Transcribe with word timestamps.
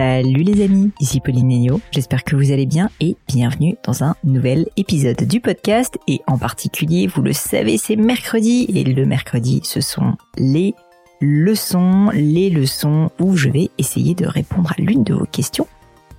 Salut 0.00 0.44
les 0.44 0.64
amis, 0.64 0.92
ici 0.98 1.20
Pauline 1.20 1.48
Negno, 1.48 1.78
j'espère 1.90 2.24
que 2.24 2.34
vous 2.34 2.52
allez 2.52 2.64
bien 2.64 2.88
et 3.00 3.18
bienvenue 3.28 3.76
dans 3.84 4.02
un 4.02 4.14
nouvel 4.24 4.66
épisode 4.78 5.22
du 5.24 5.42
podcast 5.42 5.98
et 6.08 6.22
en 6.26 6.38
particulier, 6.38 7.06
vous 7.06 7.20
le 7.20 7.34
savez, 7.34 7.76
c'est 7.76 7.96
mercredi 7.96 8.64
et 8.74 8.82
le 8.82 9.04
mercredi 9.04 9.60
ce 9.62 9.82
sont 9.82 10.14
les 10.38 10.74
leçons, 11.20 12.08
les 12.14 12.48
leçons 12.48 13.10
où 13.20 13.36
je 13.36 13.50
vais 13.50 13.68
essayer 13.76 14.14
de 14.14 14.24
répondre 14.24 14.72
à 14.72 14.80
l'une 14.80 15.04
de 15.04 15.12
vos 15.12 15.26
questions 15.26 15.66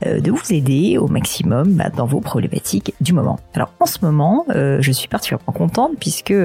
euh, 0.05 0.19
de 0.19 0.29
vous 0.29 0.53
aider 0.53 0.99
au 0.99 1.07
maximum 1.07 1.73
bah, 1.73 1.89
dans 1.89 2.05
vos 2.05 2.21
problématiques 2.21 2.93
du 3.01 3.13
moment. 3.13 3.39
Alors 3.55 3.73
en 3.79 3.87
ce 3.87 3.97
moment, 4.05 4.45
euh, 4.49 4.77
je 4.79 4.91
suis 4.91 5.07
particulièrement 5.07 5.53
contente 5.53 5.93
puisque 5.99 6.35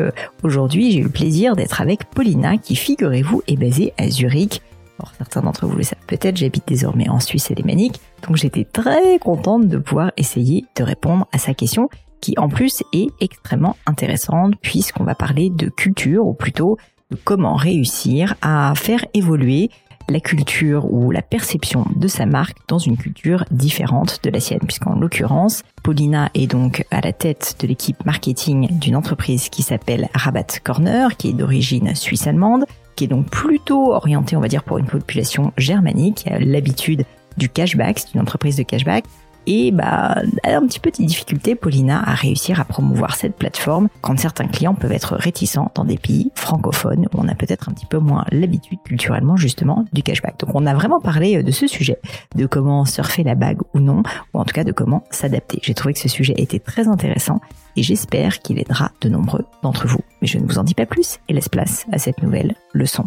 aujourd'hui 0.43 0.91
j'ai 0.91 1.00
eu 1.00 1.05
le 1.05 1.11
plaisir 1.11 1.55
d'être 1.55 1.82
avec 1.82 2.07
Paulina 2.07 2.57
qui, 2.57 2.77
figurez-vous, 2.77 3.43
est 3.46 3.59
basée 3.59 3.93
à 3.98 4.09
Zurich. 4.09 4.62
Alors, 4.99 5.13
certains 5.18 5.43
d'entre 5.43 5.67
vous 5.67 5.77
le 5.77 5.82
savent 5.82 5.99
peut-être, 6.07 6.36
j'habite 6.36 6.67
désormais 6.67 7.09
en 7.09 7.21
Suisse 7.21 7.50
alémanique, 7.50 8.00
donc 8.27 8.37
j'étais 8.37 8.64
très 8.64 9.18
contente 9.18 9.68
de 9.68 9.79
pouvoir 9.79 10.13
essayer 10.17 10.64
de 10.77 10.82
répondre 10.82 11.27
à 11.32 11.39
sa 11.39 11.54
question 11.54 11.89
qui 12.21 12.35
en 12.39 12.49
plus 12.49 12.82
est 12.93 13.09
extrêmement 13.21 13.77
intéressante 13.87 14.54
puisqu'on 14.63 15.04
va 15.04 15.14
parler 15.14 15.51
de 15.51 15.68
culture 15.68 16.27
ou 16.27 16.32
plutôt 16.32 16.79
de 17.11 17.17
comment 17.23 17.54
réussir 17.54 18.35
à 18.43 18.73
faire 18.75 19.04
évoluer 19.14 19.71
la 20.09 20.21
culture 20.21 20.90
ou 20.93 21.11
la 21.11 21.23
perception 21.23 21.85
de 21.96 22.09
sa 22.09 22.26
marque 22.26 22.57
dans 22.68 22.79
une 22.79 22.96
culture 22.96 23.45
différente 23.51 24.21
de 24.23 24.31
la 24.31 24.40
sienne, 24.40 24.61
puisqu'en 24.61 24.95
l'occurrence, 24.95 25.63
Paulina 25.82 26.31
est 26.35 26.46
donc 26.46 26.85
à 26.90 27.01
la 27.01 27.13
tête 27.13 27.57
de 27.61 27.67
l'équipe 27.67 28.04
marketing 28.04 28.79
d'une 28.79 28.96
entreprise 28.96 29.49
qui 29.49 29.63
s'appelle 29.63 30.09
Rabat 30.15 30.61
Corner, 30.63 31.17
qui 31.17 31.31
est 31.31 31.32
d'origine 31.32 31.95
suisse-allemande, 31.95 32.67
qui 32.97 33.05
est 33.05 33.09
donc 33.09 33.31
plutôt 33.31 33.92
orientée, 33.92 34.36
on 34.36 34.41
va 34.41 34.48
dire, 34.48 34.64
pour 34.64 34.78
une 34.78 34.86
population 34.86 35.53
germanique, 35.57 36.17
qui 36.17 36.29
a 36.31 36.39
l'habitude 36.39 37.05
du 37.37 37.48
cashback, 37.48 37.98
c'est 37.98 38.15
une 38.15 38.20
entreprise 38.20 38.57
de 38.57 38.62
cashback, 38.62 39.05
et 39.47 39.70
bah, 39.70 40.22
un 40.44 40.66
petit 40.66 40.80
peu 40.80 40.91
de 40.91 40.97
difficulté, 40.97 41.55
Paulina, 41.55 42.02
à 42.02 42.14
réussir 42.14 42.61
à 42.61 42.64
promouvoir 42.64 43.14
cette 43.14 43.36
plateforme 43.36 43.89
quand 44.00 44.19
certains 44.19 44.48
clients 44.48 44.75
peuvent 44.75 44.92
être 44.92 45.14
réticents 45.16 45.70
dans 45.75 45.84
des 45.84 45.98
pays 45.98 46.33
francophones 46.34 47.06
où 47.12 47.19
on 47.19 47.28
a 47.28 47.34
peut-être 47.34 47.69
un 47.69 47.72
petit 47.72 47.86
peu 47.86 47.98
moins 47.98 48.24
l'habitude 48.33 48.78
culturellement 48.84 49.36
justement 49.36 49.84
du 49.92 50.02
cashback. 50.02 50.41
Donc 50.41 50.50
on 50.55 50.67
a 50.67 50.74
vraiment 50.74 51.00
parlé 51.00 51.36
euh, 51.36 51.42
de 51.42 51.50
ce 51.50 51.67
sujet, 51.67 51.98
de 52.34 52.47
comment 52.47 52.84
surfer 52.84 53.22
la 53.22 53.34
bague 53.34 53.61
ou 53.74 53.80
non, 53.80 54.02
ou 54.34 54.39
en 54.39 54.44
tout 54.44 54.55
cas 54.55 54.64
de 54.64 54.72
comment 54.72 55.05
s'adapter. 55.11 55.61
J'ai 55.62 55.74
trouvé 55.74 55.94
que 55.94 56.00
ce 56.00 56.08
sujet 56.08 56.34
était 56.36 56.58
très 56.58 56.89
intéressant 56.89 57.41
et 57.77 57.83
j'espère 57.83 58.41
qu'il 58.41 58.58
aidera 58.58 58.91
de 59.00 59.08
nombreux 59.08 59.44
d'entre 59.62 59.86
vous. 59.86 60.00
Mais 60.20 60.27
je 60.27 60.39
ne 60.39 60.47
vous 60.47 60.58
en 60.58 60.64
dis 60.64 60.74
pas 60.74 60.86
plus 60.86 61.19
et 61.28 61.33
laisse 61.33 61.48
place 61.48 61.86
à 61.92 61.98
cette 61.98 62.22
nouvelle 62.22 62.55
leçon. 62.72 63.06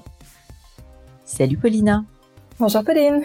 Salut 1.25 1.57
Paulina 1.57 2.03
Bonjour 2.59 2.83
Pauline 2.83 3.21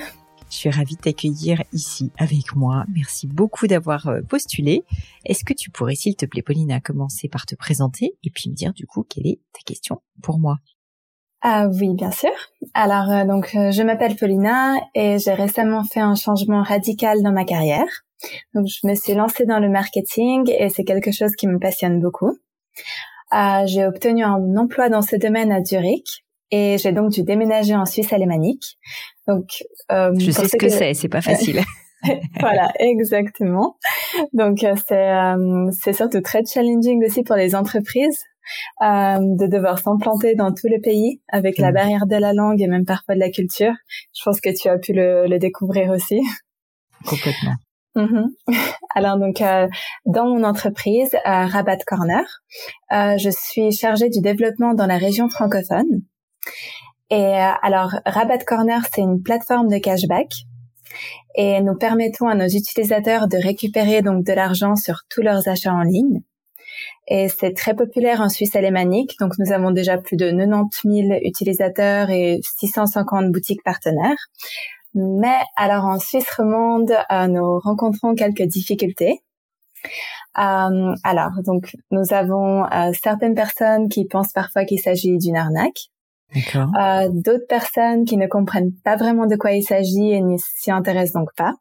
je 0.55 0.61
suis 0.61 0.71
ravie 0.71 0.95
de 0.95 1.01
t'accueillir 1.01 1.65
ici 1.73 2.13
avec 2.17 2.55
moi. 2.55 2.85
Merci 2.95 3.27
beaucoup 3.27 3.67
d'avoir 3.67 4.07
euh, 4.07 4.21
postulé. 4.23 4.85
Est-ce 5.25 5.45
que 5.45 5.53
tu 5.53 5.71
pourrais, 5.71 5.97
s'il 5.97 6.15
te 6.15 6.27
plaît, 6.27 6.43
Paulina, 6.43 6.81
commencer 6.81 7.29
par 7.29 7.45
te 7.45 7.57
présenter 7.57 8.17
et 8.23 8.31
puis 8.31 8.51
me 8.51 8.55
dire 8.55 8.73
du 8.73 8.87
coup 8.87 9.03
quelle 9.03 9.27
est 9.27 9.41
ta 9.53 9.61
question 9.67 10.01
pour 10.23 10.39
moi? 10.39 10.59
Ah 11.43 11.67
oui, 11.69 11.95
bien 11.95 12.13
sûr. 12.13 12.31
Alors 12.73 13.11
euh, 13.11 13.25
donc 13.25 13.51
euh, 13.57 13.73
je 13.73 13.83
m'appelle 13.83 14.15
Paulina 14.15 14.77
et 14.95 15.19
j'ai 15.19 15.35
récemment 15.35 15.83
fait 15.83 16.01
un 16.01 16.15
changement 16.15 16.63
radical 16.63 17.21
dans 17.23 17.33
ma 17.33 17.45
carrière. 17.45 18.05
Donc 18.55 18.69
je 18.69 18.87
me 18.87 18.95
suis 18.95 19.15
lancée 19.15 19.47
dans 19.47 19.59
le 19.59 19.69
marketing 19.69 20.49
et 20.57 20.69
c'est 20.69 20.85
quelque 20.85 21.11
chose 21.11 21.33
qui 21.33 21.49
me 21.49 21.59
passionne 21.59 22.01
beaucoup. 22.01 22.39
j'ai 23.67 23.85
obtenu 23.85 24.23
un 24.23 24.57
emploi 24.57 24.89
dans 24.89 25.03
ce 25.03 25.17
domaine 25.17 25.51
à 25.51 25.65
Zurich 25.65 26.24
et 26.51 26.77
j'ai 26.79 26.93
donc 26.93 27.11
dû 27.11 27.23
déménager 27.23 27.75
en 27.75 27.87
Suisse 27.87 28.13
alémanique. 28.13 28.79
Donc, 29.27 29.47
euh, 29.91 30.13
je 30.19 30.31
sais 30.31 30.49
ce 30.49 30.57
que, 30.57 30.69
c'est, 30.69 30.95
c'est 30.95 31.09
pas 31.09 31.21
facile. 31.23 31.63
voilà, 32.41 32.71
exactement. 32.79 33.77
Donc 34.33 34.63
euh, 34.65 34.75
c'est 34.87 35.11
euh, 35.11 35.71
c'est 35.73 35.93
surtout 35.93 36.21
très 36.21 36.45
challenging 36.45 37.05
aussi 37.05 37.23
pour 37.23 37.37
les 37.37 37.55
entreprises 37.55 38.23
euh, 38.83 39.19
de 39.21 39.47
devoir 39.47 39.79
s'implanter 39.79 40.35
dans 40.35 40.53
tout 40.53 40.69
le 40.69 40.81
pays 40.81 41.21
avec 41.29 41.59
la 41.59 41.71
mm. 41.71 41.75
barrière 41.75 42.07
de 42.07 42.17
la 42.17 42.33
langue 42.33 42.61
et 42.61 42.67
même 42.67 42.85
parfois 42.85 43.15
de 43.15 43.21
la 43.21 43.31
culture. 43.31 43.73
Je 44.15 44.23
pense 44.25 44.41
que 44.41 44.51
tu 44.55 44.69
as 44.69 44.79
pu 44.79 44.93
le, 44.93 45.27
le 45.27 45.39
découvrir 45.39 45.91
aussi. 45.91 46.21
Complètement. 47.07 47.55
Mm-hmm. 47.97 48.27
Alors 48.95 49.19
donc 49.19 49.41
euh, 49.41 49.69
dans 50.05 50.27
mon 50.27 50.45
entreprise 50.45 51.15
Rabat 51.25 51.79
Corner, 51.87 52.25
je 52.91 53.31
suis 53.31 53.73
chargée 53.73 54.09
du 54.09 54.21
développement 54.21 54.75
dans 54.75 54.87
la 54.87 54.99
région 54.99 55.29
francophone 55.29 56.03
et 57.11 57.17
euh, 57.17 57.53
alors, 57.63 57.91
Rabat 58.07 58.39
Corner, 58.39 58.81
c'est 58.93 59.03
une 59.03 59.23
plateforme 59.23 59.69
de 59.69 59.79
cashback 59.79 60.33
et 61.35 61.61
nous 61.61 61.77
permettons 61.77 62.29
à 62.29 62.35
nos 62.35 62.47
utilisateurs 62.47 63.29
de 63.29 63.37
récupérer 63.37 64.03
donc 64.03 64.25
de 64.25 64.33
l'argent 64.33 64.77
sur 64.77 65.01
tous 65.11 65.23
leurs 65.23 65.49
achats 65.49 65.73
en 65.73 65.83
ligne. 65.83 66.23
Et 67.07 67.29
c'est 67.29 67.53
très 67.53 67.75
populaire 67.75 68.21
en 68.21 68.29
Suisse 68.29 68.57
alémanique, 68.57 69.17
donc 69.21 69.35
nous 69.39 69.53
avons 69.53 69.71
déjà 69.71 69.99
plus 69.99 70.17
de 70.17 70.31
90 70.31 71.09
000 71.09 71.19
utilisateurs 71.23 72.11
et 72.11 72.41
650 72.59 73.31
boutiques 73.31 73.63
partenaires. 73.63 74.29
Mais 74.95 75.39
alors 75.57 75.85
en 75.85 75.99
Suisse 75.99 76.31
romande, 76.37 76.97
euh, 77.13 77.27
nous 77.27 77.59
rencontrons 77.61 78.15
quelques 78.15 78.43
difficultés. 78.43 79.21
Euh, 80.39 80.95
alors, 81.05 81.33
donc, 81.45 81.77
nous 81.91 82.13
avons 82.13 82.65
certaines 83.01 83.35
personnes 83.35 83.89
qui 83.89 84.07
pensent 84.07 84.33
parfois 84.33 84.65
qu'il 84.65 84.81
s'agit 84.81 85.19
d'une 85.19 85.37
arnaque. 85.37 85.91
Euh, 86.57 87.09
D'autres 87.11 87.47
personnes 87.49 88.05
qui 88.05 88.17
ne 88.17 88.27
comprennent 88.27 88.73
pas 88.85 88.97
vraiment 88.97 89.27
de 89.27 89.37
quoi 89.37 89.53
il 89.53 89.63
s'agit 89.63 90.11
et 90.11 90.21
n'y 90.21 90.39
s'y 90.39 90.71
intéressent 90.71 91.23
donc 91.23 91.31
pas. 91.37 91.55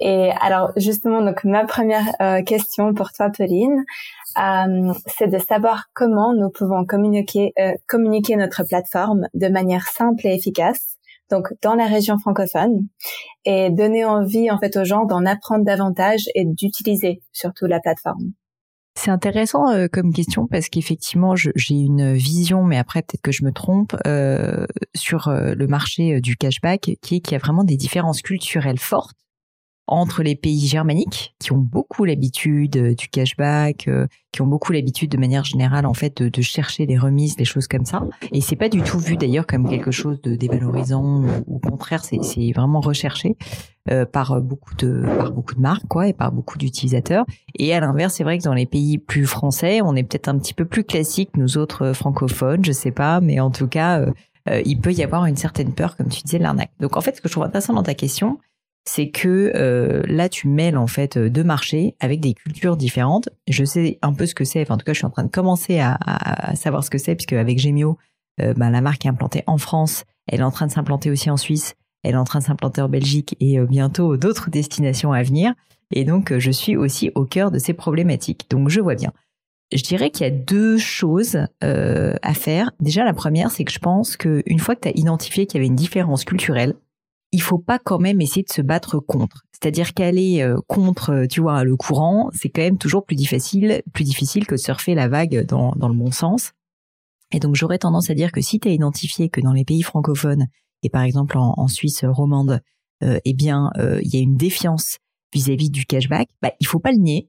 Et 0.00 0.30
alors 0.40 0.72
justement, 0.76 1.22
donc 1.22 1.44
ma 1.44 1.64
première 1.64 2.04
euh, 2.20 2.42
question 2.42 2.92
pour 2.92 3.12
toi, 3.12 3.30
Pauline, 3.30 3.84
euh, 4.38 4.92
c'est 5.06 5.28
de 5.28 5.38
savoir 5.38 5.84
comment 5.94 6.34
nous 6.34 6.50
pouvons 6.50 6.84
communiquer, 6.84 7.54
communiquer 7.86 8.36
notre 8.36 8.64
plateforme 8.64 9.28
de 9.32 9.48
manière 9.48 9.86
simple 9.86 10.26
et 10.26 10.34
efficace, 10.34 10.98
donc 11.30 11.54
dans 11.62 11.74
la 11.74 11.86
région 11.86 12.18
francophone, 12.18 12.80
et 13.44 13.70
donner 13.70 14.04
envie 14.04 14.50
en 14.50 14.58
fait 14.58 14.76
aux 14.76 14.84
gens 14.84 15.06
d'en 15.06 15.24
apprendre 15.24 15.64
davantage 15.64 16.24
et 16.34 16.44
d'utiliser 16.44 17.22
surtout 17.32 17.66
la 17.66 17.80
plateforme. 17.80 18.32
C'est 19.04 19.10
intéressant 19.10 19.68
euh, 19.68 19.86
comme 19.86 20.14
question 20.14 20.46
parce 20.46 20.70
qu'effectivement 20.70 21.34
j'ai 21.36 21.74
une 21.74 22.14
vision, 22.14 22.64
mais 22.64 22.78
après 22.78 23.02
peut-être 23.02 23.20
que 23.20 23.32
je 23.32 23.44
me 23.44 23.52
trompe, 23.52 23.94
euh, 24.06 24.64
sur 24.94 25.28
euh, 25.28 25.52
le 25.54 25.66
marché 25.66 26.22
du 26.22 26.38
cashback 26.38 26.80
qui 27.02 27.16
est 27.16 27.20
qu'il 27.20 27.32
y 27.32 27.34
a 27.34 27.38
vraiment 27.38 27.64
des 27.64 27.76
différences 27.76 28.22
culturelles 28.22 28.78
fortes 28.78 29.14
entre 29.86 30.22
les 30.22 30.34
pays 30.34 30.66
germaniques 30.66 31.34
qui 31.38 31.52
ont 31.52 31.58
beaucoup 31.58 32.04
l'habitude 32.04 32.76
euh, 32.76 32.94
du 32.94 33.08
cashback, 33.08 33.86
euh, 33.86 34.06
qui 34.32 34.40
ont 34.40 34.46
beaucoup 34.46 34.72
l'habitude 34.72 35.10
de 35.10 35.18
manière 35.18 35.44
générale 35.44 35.84
en 35.84 35.92
fait 35.92 36.22
de, 36.22 36.42
chercher 36.42 36.86
des 36.86 36.96
remises, 36.96 37.36
des 37.36 37.44
choses 37.44 37.68
comme 37.68 37.84
ça. 37.84 38.02
Et 38.32 38.40
c'est 38.40 38.56
pas 38.56 38.70
du 38.70 38.82
tout 38.82 38.98
vu 38.98 39.16
d'ailleurs 39.16 39.46
comme 39.46 39.68
quelque 39.68 39.90
chose 39.90 40.20
de 40.22 40.36
dévalorisant. 40.36 41.22
Ou, 41.22 41.54
au 41.54 41.58
contraire, 41.58 42.02
c'est 42.04 42.52
vraiment 42.52 42.80
recherché 42.80 43.36
euh, 43.90 44.06
par 44.06 44.40
beaucoup 44.40 44.74
de 44.74 45.04
par 45.18 45.30
beaucoup 45.30 45.54
de 45.54 45.60
marques 45.60 45.86
quoi 45.86 46.08
et 46.08 46.14
par 46.14 46.32
beaucoup 46.32 46.56
d'utilisateurs. 46.56 47.26
Et 47.58 47.74
à 47.74 47.80
l'inverse, 47.80 48.14
c'est 48.14 48.24
vrai 48.24 48.38
que 48.38 48.44
dans 48.44 48.54
les 48.54 48.66
pays 48.66 48.96
plus 48.96 49.26
français, 49.26 49.82
on 49.82 49.94
est 49.94 50.02
peut-être 50.02 50.28
un 50.28 50.38
petit 50.38 50.54
peu 50.54 50.64
plus 50.64 50.84
classique 50.84 51.30
nous 51.36 51.58
autres 51.58 51.92
francophones, 51.92 52.64
je 52.64 52.72
sais 52.72 52.90
pas, 52.92 53.20
mais 53.20 53.38
en 53.38 53.50
tout 53.50 53.68
cas. 53.68 54.06
il 54.64 54.78
peut 54.78 54.92
y 54.92 55.02
avoir 55.02 55.24
une 55.24 55.36
certaine 55.36 55.72
peur, 55.72 55.96
comme 55.96 56.08
tu 56.08 56.22
disais, 56.22 56.38
l'arnaque. 56.38 56.70
Donc 56.78 56.96
en 56.96 57.00
fait, 57.00 57.16
ce 57.16 57.22
que 57.22 57.28
je 57.28 57.32
trouve 57.32 57.44
intéressant 57.44 57.72
dans 57.72 57.82
ta 57.82 57.94
question, 57.94 58.38
c'est 58.84 59.08
que 59.08 59.52
euh, 59.54 60.02
là 60.06 60.28
tu 60.28 60.46
mêles 60.46 60.76
en 60.76 60.86
fait 60.86 61.16
deux 61.18 61.44
marchés 61.44 61.96
avec 62.00 62.20
des 62.20 62.34
cultures 62.34 62.76
différentes. 62.76 63.30
Je 63.48 63.64
sais 63.64 63.98
un 64.02 64.12
peu 64.12 64.26
ce 64.26 64.34
que 64.34 64.44
c'est, 64.44 64.62
enfin 64.62 64.74
en 64.74 64.76
tout 64.76 64.84
cas 64.84 64.92
je 64.92 64.98
suis 64.98 65.06
en 65.06 65.10
train 65.10 65.24
de 65.24 65.30
commencer 65.30 65.78
à, 65.80 65.96
à 66.04 66.54
savoir 66.54 66.84
ce 66.84 66.90
que 66.90 66.98
c'est 66.98 67.14
puisque 67.14 67.32
avec 67.32 67.58
Gemio, 67.58 67.98
euh, 68.40 68.52
bah, 68.54 68.70
la 68.70 68.80
marque 68.80 69.06
est 69.06 69.08
implantée 69.08 69.42
en 69.46 69.58
France, 69.58 70.04
elle 70.26 70.40
est 70.40 70.44
en 70.44 70.50
train 70.50 70.66
de 70.66 70.72
s'implanter 70.72 71.10
aussi 71.10 71.30
en 71.30 71.36
Suisse, 71.36 71.74
elle 72.02 72.12
est 72.12 72.18
en 72.18 72.24
train 72.24 72.40
de 72.40 72.44
s'implanter 72.44 72.82
en 72.82 72.88
Belgique 72.88 73.36
et 73.40 73.58
euh, 73.58 73.66
bientôt 73.66 74.16
d'autres 74.18 74.50
destinations 74.50 75.12
à 75.12 75.22
venir. 75.22 75.54
Et 75.90 76.04
donc 76.04 76.36
je 76.36 76.50
suis 76.50 76.76
aussi 76.76 77.10
au 77.14 77.24
cœur 77.24 77.50
de 77.50 77.58
ces 77.58 77.72
problématiques. 77.72 78.46
Donc 78.50 78.68
je 78.68 78.80
vois 78.80 78.96
bien. 78.96 79.12
Je 79.72 79.82
dirais 79.82 80.10
qu'il 80.10 80.26
y 80.26 80.28
a 80.28 80.32
deux 80.32 80.76
choses 80.76 81.38
à 81.60 82.34
faire. 82.34 82.70
Déjà 82.80 83.02
la 83.02 83.14
première, 83.14 83.50
c'est 83.50 83.64
que 83.64 83.72
je 83.72 83.78
pense 83.78 84.16
qu'une 84.16 84.58
fois 84.58 84.76
que 84.76 84.82
tu 84.82 84.88
as 84.88 84.92
identifié 84.94 85.46
qu'il 85.46 85.58
y 85.58 85.60
avait 85.60 85.68
une 85.68 85.74
différence 85.74 86.24
culturelle, 86.24 86.74
il 87.34 87.42
faut 87.42 87.58
pas 87.58 87.80
quand 87.80 87.98
même 87.98 88.20
essayer 88.20 88.44
de 88.44 88.52
se 88.52 88.62
battre 88.62 89.00
contre. 89.00 89.44
C'est-à-dire 89.50 89.92
qu'aller 89.92 90.40
euh, 90.40 90.56
contre, 90.68 91.10
euh, 91.10 91.26
tu 91.26 91.40
vois, 91.40 91.64
le 91.64 91.74
courant, 91.74 92.30
c'est 92.32 92.48
quand 92.48 92.62
même 92.62 92.78
toujours 92.78 93.04
plus 93.04 93.16
difficile, 93.16 93.82
plus 93.92 94.04
difficile 94.04 94.46
que 94.46 94.56
surfer 94.56 94.94
la 94.94 95.08
vague 95.08 95.44
dans, 95.44 95.72
dans 95.72 95.88
le 95.88 95.96
bon 95.96 96.12
sens. 96.12 96.52
Et 97.32 97.40
donc 97.40 97.56
j'aurais 97.56 97.78
tendance 97.78 98.08
à 98.08 98.14
dire 98.14 98.30
que 98.30 98.40
si 98.40 98.60
tu 98.60 98.68
as 98.68 98.70
identifié 98.70 99.30
que 99.30 99.40
dans 99.40 99.52
les 99.52 99.64
pays 99.64 99.82
francophones, 99.82 100.46
et 100.84 100.90
par 100.90 101.02
exemple 101.02 101.36
en, 101.36 101.66
Suisse 101.66 102.04
romande, 102.04 102.60
euh, 103.02 103.18
eh 103.24 103.34
bien, 103.34 103.72
il 104.02 104.14
y 104.14 104.18
a 104.18 104.20
une 104.20 104.36
défiance 104.36 104.98
vis-à-vis 105.32 105.70
du 105.70 105.86
cashback, 105.86 106.28
bah, 106.40 106.52
il 106.60 106.68
faut 106.68 106.78
pas 106.78 106.92
le 106.92 106.98
nier, 106.98 107.28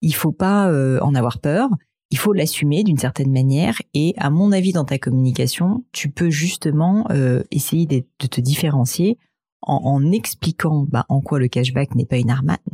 il 0.00 0.14
faut 0.14 0.32
pas 0.32 0.72
en 1.02 1.14
avoir 1.14 1.40
peur, 1.40 1.68
il 2.10 2.16
faut 2.16 2.32
l'assumer 2.32 2.84
d'une 2.84 2.96
certaine 2.96 3.32
manière. 3.32 3.82
Et 3.92 4.14
à 4.16 4.30
mon 4.30 4.52
avis, 4.52 4.72
dans 4.72 4.84
ta 4.86 4.98
communication, 4.98 5.84
tu 5.92 6.10
peux 6.10 6.30
justement 6.30 7.06
essayer 7.50 7.84
de 7.86 8.26
te 8.26 8.40
différencier 8.40 9.18
en, 9.62 10.12
expliquant 10.12 10.86
bah, 10.88 11.06
en 11.08 11.20
quoi 11.20 11.38
le 11.38 11.48
cashback 11.48 11.94
n'est 11.94 12.06
pas 12.06 12.18
une, 12.18 12.30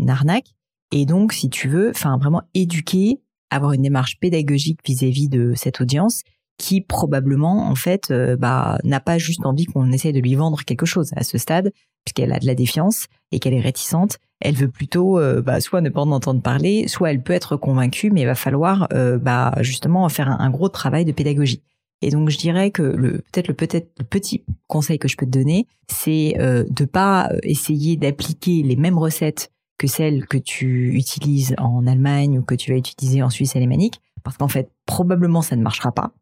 arnaque. 0.08 0.54
Et 0.92 1.06
donc, 1.06 1.32
si 1.32 1.50
tu 1.50 1.68
veux, 1.68 1.90
enfin 1.90 2.16
vraiment 2.16 2.42
éduquer, 2.54 3.20
avoir 3.50 3.72
une 3.72 3.82
démarche 3.82 4.18
pédagogique 4.20 4.80
vis-à-vis 4.84 5.28
de 5.28 5.52
cette 5.54 5.80
audience 5.80 6.22
qui 6.58 6.80
probablement 6.80 7.68
en 7.68 7.74
fait 7.74 8.10
euh, 8.10 8.36
bah, 8.36 8.78
n'a 8.84 9.00
pas 9.00 9.16
juste 9.16 9.46
envie 9.46 9.64
qu'on 9.64 9.92
essaye 9.92 10.12
de 10.12 10.20
lui 10.20 10.34
vendre 10.34 10.64
quelque 10.64 10.86
chose 10.86 11.12
à 11.16 11.22
ce 11.22 11.38
stade 11.38 11.72
puisqu'elle 12.04 12.32
a 12.32 12.40
de 12.40 12.46
la 12.46 12.54
défiance 12.54 13.06
et 13.30 13.38
qu'elle 13.38 13.54
est 13.54 13.60
réticente 13.60 14.18
elle 14.40 14.56
veut 14.56 14.68
plutôt 14.68 15.18
euh, 15.18 15.40
bah, 15.40 15.60
soit 15.60 15.80
ne 15.80 15.88
pas 15.88 16.00
en 16.00 16.10
entendre 16.10 16.42
parler 16.42 16.88
soit 16.88 17.12
elle 17.12 17.22
peut 17.22 17.32
être 17.32 17.56
convaincue 17.56 18.10
mais 18.10 18.22
il 18.22 18.26
va 18.26 18.34
falloir 18.34 18.88
euh, 18.92 19.18
bah, 19.18 19.54
justement 19.60 20.08
faire 20.08 20.28
un, 20.28 20.50
gros 20.50 20.68
travail 20.68 21.04
de 21.04 21.12
pédagogie 21.12 21.62
et 22.00 22.10
donc 22.10 22.30
je 22.30 22.38
dirais 22.38 22.70
que 22.70 22.82
le 22.82 23.24
peut-être 23.32 23.48
le 23.48 24.04
petit 24.04 24.44
conseil 24.66 24.98
que 24.98 25.08
je 25.08 25.16
peux 25.16 25.26
te 25.26 25.30
donner, 25.30 25.66
c'est 25.88 26.34
euh, 26.38 26.64
de 26.68 26.84
pas 26.84 27.28
euh, 27.32 27.38
essayer 27.42 27.96
d'appliquer 27.96 28.62
les 28.62 28.76
mêmes 28.76 28.98
recettes 28.98 29.50
que 29.78 29.86
celles 29.86 30.26
que 30.26 30.38
tu 30.38 30.94
utilises 30.94 31.54
en 31.58 31.86
Allemagne 31.86 32.38
ou 32.38 32.42
que 32.42 32.54
tu 32.54 32.72
vas 32.72 32.78
utiliser 32.78 33.22
en 33.22 33.30
Suisse 33.30 33.56
alémanique, 33.56 34.00
parce 34.22 34.36
qu'en 34.36 34.48
fait 34.48 34.70
probablement 34.86 35.42
ça 35.42 35.56
ne 35.56 35.62
marchera 35.62 35.92
pas. 35.92 36.12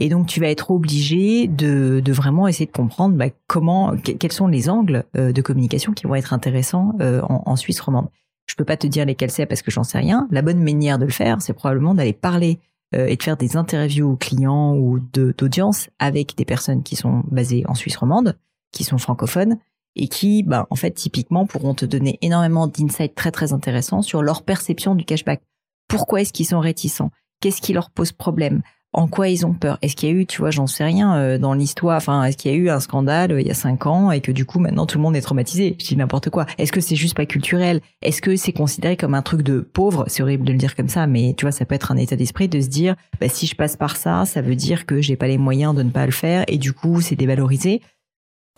Et 0.00 0.08
donc 0.08 0.26
tu 0.26 0.40
vas 0.40 0.48
être 0.48 0.70
obligé 0.70 1.46
de, 1.46 2.00
de 2.02 2.12
vraiment 2.12 2.48
essayer 2.48 2.66
de 2.66 2.72
comprendre 2.72 3.16
bah, 3.16 3.26
comment, 3.46 3.96
quels 3.96 4.32
sont 4.32 4.48
les 4.48 4.68
angles 4.68 5.04
euh, 5.16 5.32
de 5.32 5.42
communication 5.42 5.92
qui 5.92 6.06
vont 6.06 6.14
être 6.14 6.32
intéressants 6.32 6.94
euh, 7.00 7.20
en, 7.22 7.42
en, 7.44 7.56
Suisse 7.56 7.80
romande. 7.80 8.08
Je 8.46 8.54
peux 8.54 8.64
pas 8.64 8.78
te 8.78 8.86
dire 8.86 9.04
lesquels 9.04 9.30
c'est 9.30 9.46
parce 9.46 9.62
que 9.62 9.70
j'en 9.70 9.84
sais 9.84 9.98
rien. 9.98 10.26
La 10.30 10.42
bonne 10.42 10.62
manière 10.62 10.98
de 10.98 11.04
le 11.04 11.12
faire, 11.12 11.42
c'est 11.42 11.52
probablement 11.52 11.94
d'aller 11.94 12.14
parler 12.14 12.58
euh, 12.94 13.06
et 13.06 13.16
de 13.16 13.22
faire 13.22 13.36
des 13.36 13.56
interviews 13.56 14.16
clients 14.16 14.74
ou 14.76 14.98
d'audience 14.98 15.90
avec 15.98 16.36
des 16.36 16.44
personnes 16.44 16.82
qui 16.82 16.96
sont 16.96 17.22
basées 17.30 17.64
en 17.66 17.74
Suisse 17.74 17.96
romande, 17.96 18.36
qui 18.72 18.84
sont 18.84 18.98
francophones 18.98 19.58
et 19.96 20.08
qui, 20.08 20.42
bah, 20.42 20.66
en 20.70 20.76
fait, 20.76 20.92
typiquement, 20.92 21.46
pourront 21.46 21.74
te 21.74 21.84
donner 21.84 22.18
énormément 22.22 22.66
d'insights 22.66 23.14
très 23.14 23.32
très 23.32 23.52
intéressants 23.52 24.02
sur 24.02 24.22
leur 24.22 24.42
perception 24.42 24.94
du 24.94 25.04
cashback. 25.04 25.42
Pourquoi 25.88 26.20
est-ce 26.20 26.32
qu'ils 26.32 26.46
sont 26.46 26.60
réticents? 26.60 27.10
Qu'est-ce 27.40 27.60
qui 27.60 27.72
leur 27.72 27.90
pose 27.90 28.12
problème? 28.12 28.62
En 28.92 29.06
quoi 29.06 29.28
ils 29.28 29.46
ont 29.46 29.54
peur 29.54 29.78
Est-ce 29.82 29.94
qu'il 29.94 30.08
y 30.08 30.12
a 30.12 30.14
eu, 30.14 30.26
tu 30.26 30.38
vois, 30.40 30.50
j'en 30.50 30.66
sais 30.66 30.82
rien, 30.82 31.16
euh, 31.16 31.38
dans 31.38 31.54
l'histoire, 31.54 31.96
enfin, 31.96 32.24
est-ce 32.24 32.36
qu'il 32.36 32.50
y 32.50 32.54
a 32.54 32.56
eu 32.56 32.70
un 32.70 32.80
scandale 32.80 33.32
euh, 33.32 33.40
il 33.40 33.46
y 33.46 33.50
a 33.50 33.54
cinq 33.54 33.86
ans 33.86 34.10
et 34.10 34.20
que 34.20 34.32
du 34.32 34.44
coup 34.44 34.58
maintenant 34.58 34.86
tout 34.86 34.98
le 34.98 35.02
monde 35.02 35.14
est 35.14 35.20
traumatisé? 35.20 35.76
Je 35.78 35.86
dis 35.86 35.96
n'importe 35.96 36.30
quoi. 36.30 36.46
Est-ce 36.58 36.72
que 36.72 36.80
c'est 36.80 36.96
juste 36.96 37.16
pas 37.16 37.26
culturel? 37.26 37.80
Est-ce 38.02 38.20
que 38.20 38.34
c'est 38.34 38.52
considéré 38.52 38.96
comme 38.96 39.14
un 39.14 39.22
truc 39.22 39.42
de 39.42 39.60
pauvre? 39.60 40.04
C'est 40.08 40.22
horrible 40.22 40.44
de 40.44 40.52
le 40.52 40.58
dire 40.58 40.74
comme 40.74 40.88
ça, 40.88 41.06
mais 41.06 41.34
tu 41.36 41.44
vois, 41.44 41.52
ça 41.52 41.64
peut 41.64 41.74
être 41.76 41.92
un 41.92 41.96
état 41.96 42.16
d'esprit 42.16 42.48
de 42.48 42.60
se 42.60 42.68
dire, 42.68 42.96
bah, 43.20 43.28
si 43.28 43.46
je 43.46 43.54
passe 43.54 43.76
par 43.76 43.96
ça, 43.96 44.24
ça 44.24 44.42
veut 44.42 44.56
dire 44.56 44.86
que 44.86 45.00
j'ai 45.00 45.16
pas 45.16 45.28
les 45.28 45.38
moyens 45.38 45.74
de 45.74 45.84
ne 45.84 45.90
pas 45.90 46.06
le 46.06 46.12
faire 46.12 46.44
et 46.48 46.58
du 46.58 46.72
coup 46.72 47.00
c'est 47.00 47.16
dévalorisé. 47.16 47.82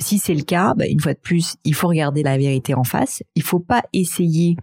Si 0.01 0.19
c'est 0.19 0.35
le 0.35 0.43
cas, 0.43 0.73
bah, 0.75 0.87
une 0.89 1.01
fois 1.01 1.13
de 1.13 1.19
plus, 1.19 1.57
il 1.65 1.75
faut 1.75 1.89
regarder 1.89 2.23
la 2.23 2.39
vérité 2.39 2.73
en 2.73 2.85
face. 2.85 3.23
Il 3.35 3.43
faut 3.43 3.61
pas 3.61 3.83
essayer 3.93 4.57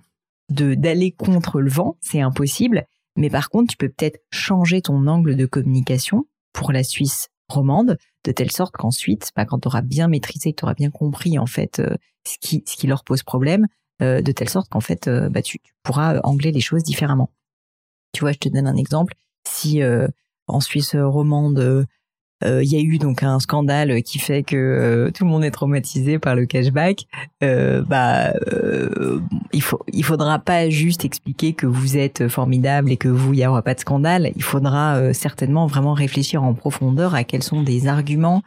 de 0.49 0.73
d'aller 0.73 1.11
contre 1.11 1.61
le 1.61 1.69
vent, 1.69 1.95
c'est 2.01 2.21
impossible. 2.21 2.85
Mais 3.15 3.29
par 3.29 3.49
contre, 3.49 3.71
tu 3.71 3.77
peux 3.77 3.89
peut-être 3.89 4.19
changer 4.31 4.81
ton 4.81 5.07
angle 5.07 5.35
de 5.35 5.45
communication 5.45 6.25
pour 6.53 6.71
la 6.71 6.83
Suisse 6.83 7.29
romande, 7.49 7.97
de 8.23 8.31
telle 8.31 8.51
sorte 8.51 8.75
qu'ensuite, 8.77 9.31
bah, 9.35 9.45
quand 9.45 9.59
tu 9.59 9.67
auras 9.67 9.81
bien 9.81 10.07
maîtrisé, 10.07 10.51
que 10.51 10.57
tu 10.57 10.65
auras 10.65 10.73
bien 10.73 10.91
compris 10.91 11.39
en 11.39 11.45
fait 11.45 11.79
euh, 11.79 11.95
ce, 12.25 12.37
qui, 12.39 12.87
leur 12.87 13.03
pose 13.03 13.23
problème, 13.23 13.67
euh, 14.01 14.21
de 14.21 14.31
telle 14.31 14.49
sorte 14.49 14.69
qu'en 14.69 14.79
fait, 14.79 15.07
euh, 15.07 15.29
bah, 15.29 15.41
tu, 15.41 15.59
pourras 15.83 16.19
angler 16.23 16.51
les 16.51 16.61
choses 16.61 16.83
différemment. 16.83 17.31
Tu 18.13 18.21
vois, 18.21 18.31
je 18.31 18.37
te 18.37 18.49
donne 18.49 18.67
un 18.67 18.75
exemple. 18.75 19.15
Si 19.47 19.81
en 20.47 20.59
Suisse 20.59 20.95
romande, 20.95 21.85
il 22.41 22.71
y 22.71 22.75
a 22.75 22.79
eu 22.79 22.97
donc 22.97 23.23
un 23.23 23.39
scandale 23.39 24.01
qui 24.03 24.19
fait 24.19 24.43
que 24.43 24.55
euh, 24.55 25.11
tout 25.11 25.25
le 25.25 25.29
monde 25.29 25.43
est 25.43 25.51
traumatisé 25.51 26.19
par 26.19 26.35
le 26.35 26.45
cashback. 26.45 27.05
Euh, 27.43 27.81
bah, 27.81 28.33
il 29.51 29.61
faut, 29.61 29.81
il 29.91 30.03
faudra 30.03 30.39
pas 30.39 30.69
juste 30.69 31.05
expliquer 31.05 31.53
que 31.53 31.65
vous 31.65 31.97
êtes 31.97 32.27
formidable 32.27 32.91
et 32.91 32.97
que 32.97 33.09
vous, 33.09 33.33
il 33.33 33.39
y 33.39 33.45
aura 33.45 33.61
pas 33.61 33.73
de 33.73 33.79
scandale. 33.79 34.31
Il 34.35 34.43
faudra 34.43 35.13
certainement 35.13 35.67
vraiment 35.67 35.93
réfléchir 35.93 36.43
en 36.43 36.53
profondeur 36.53 37.13
à 37.15 37.23
quels 37.23 37.43
sont 37.43 37.61
des 37.61 37.87
arguments 37.87 38.41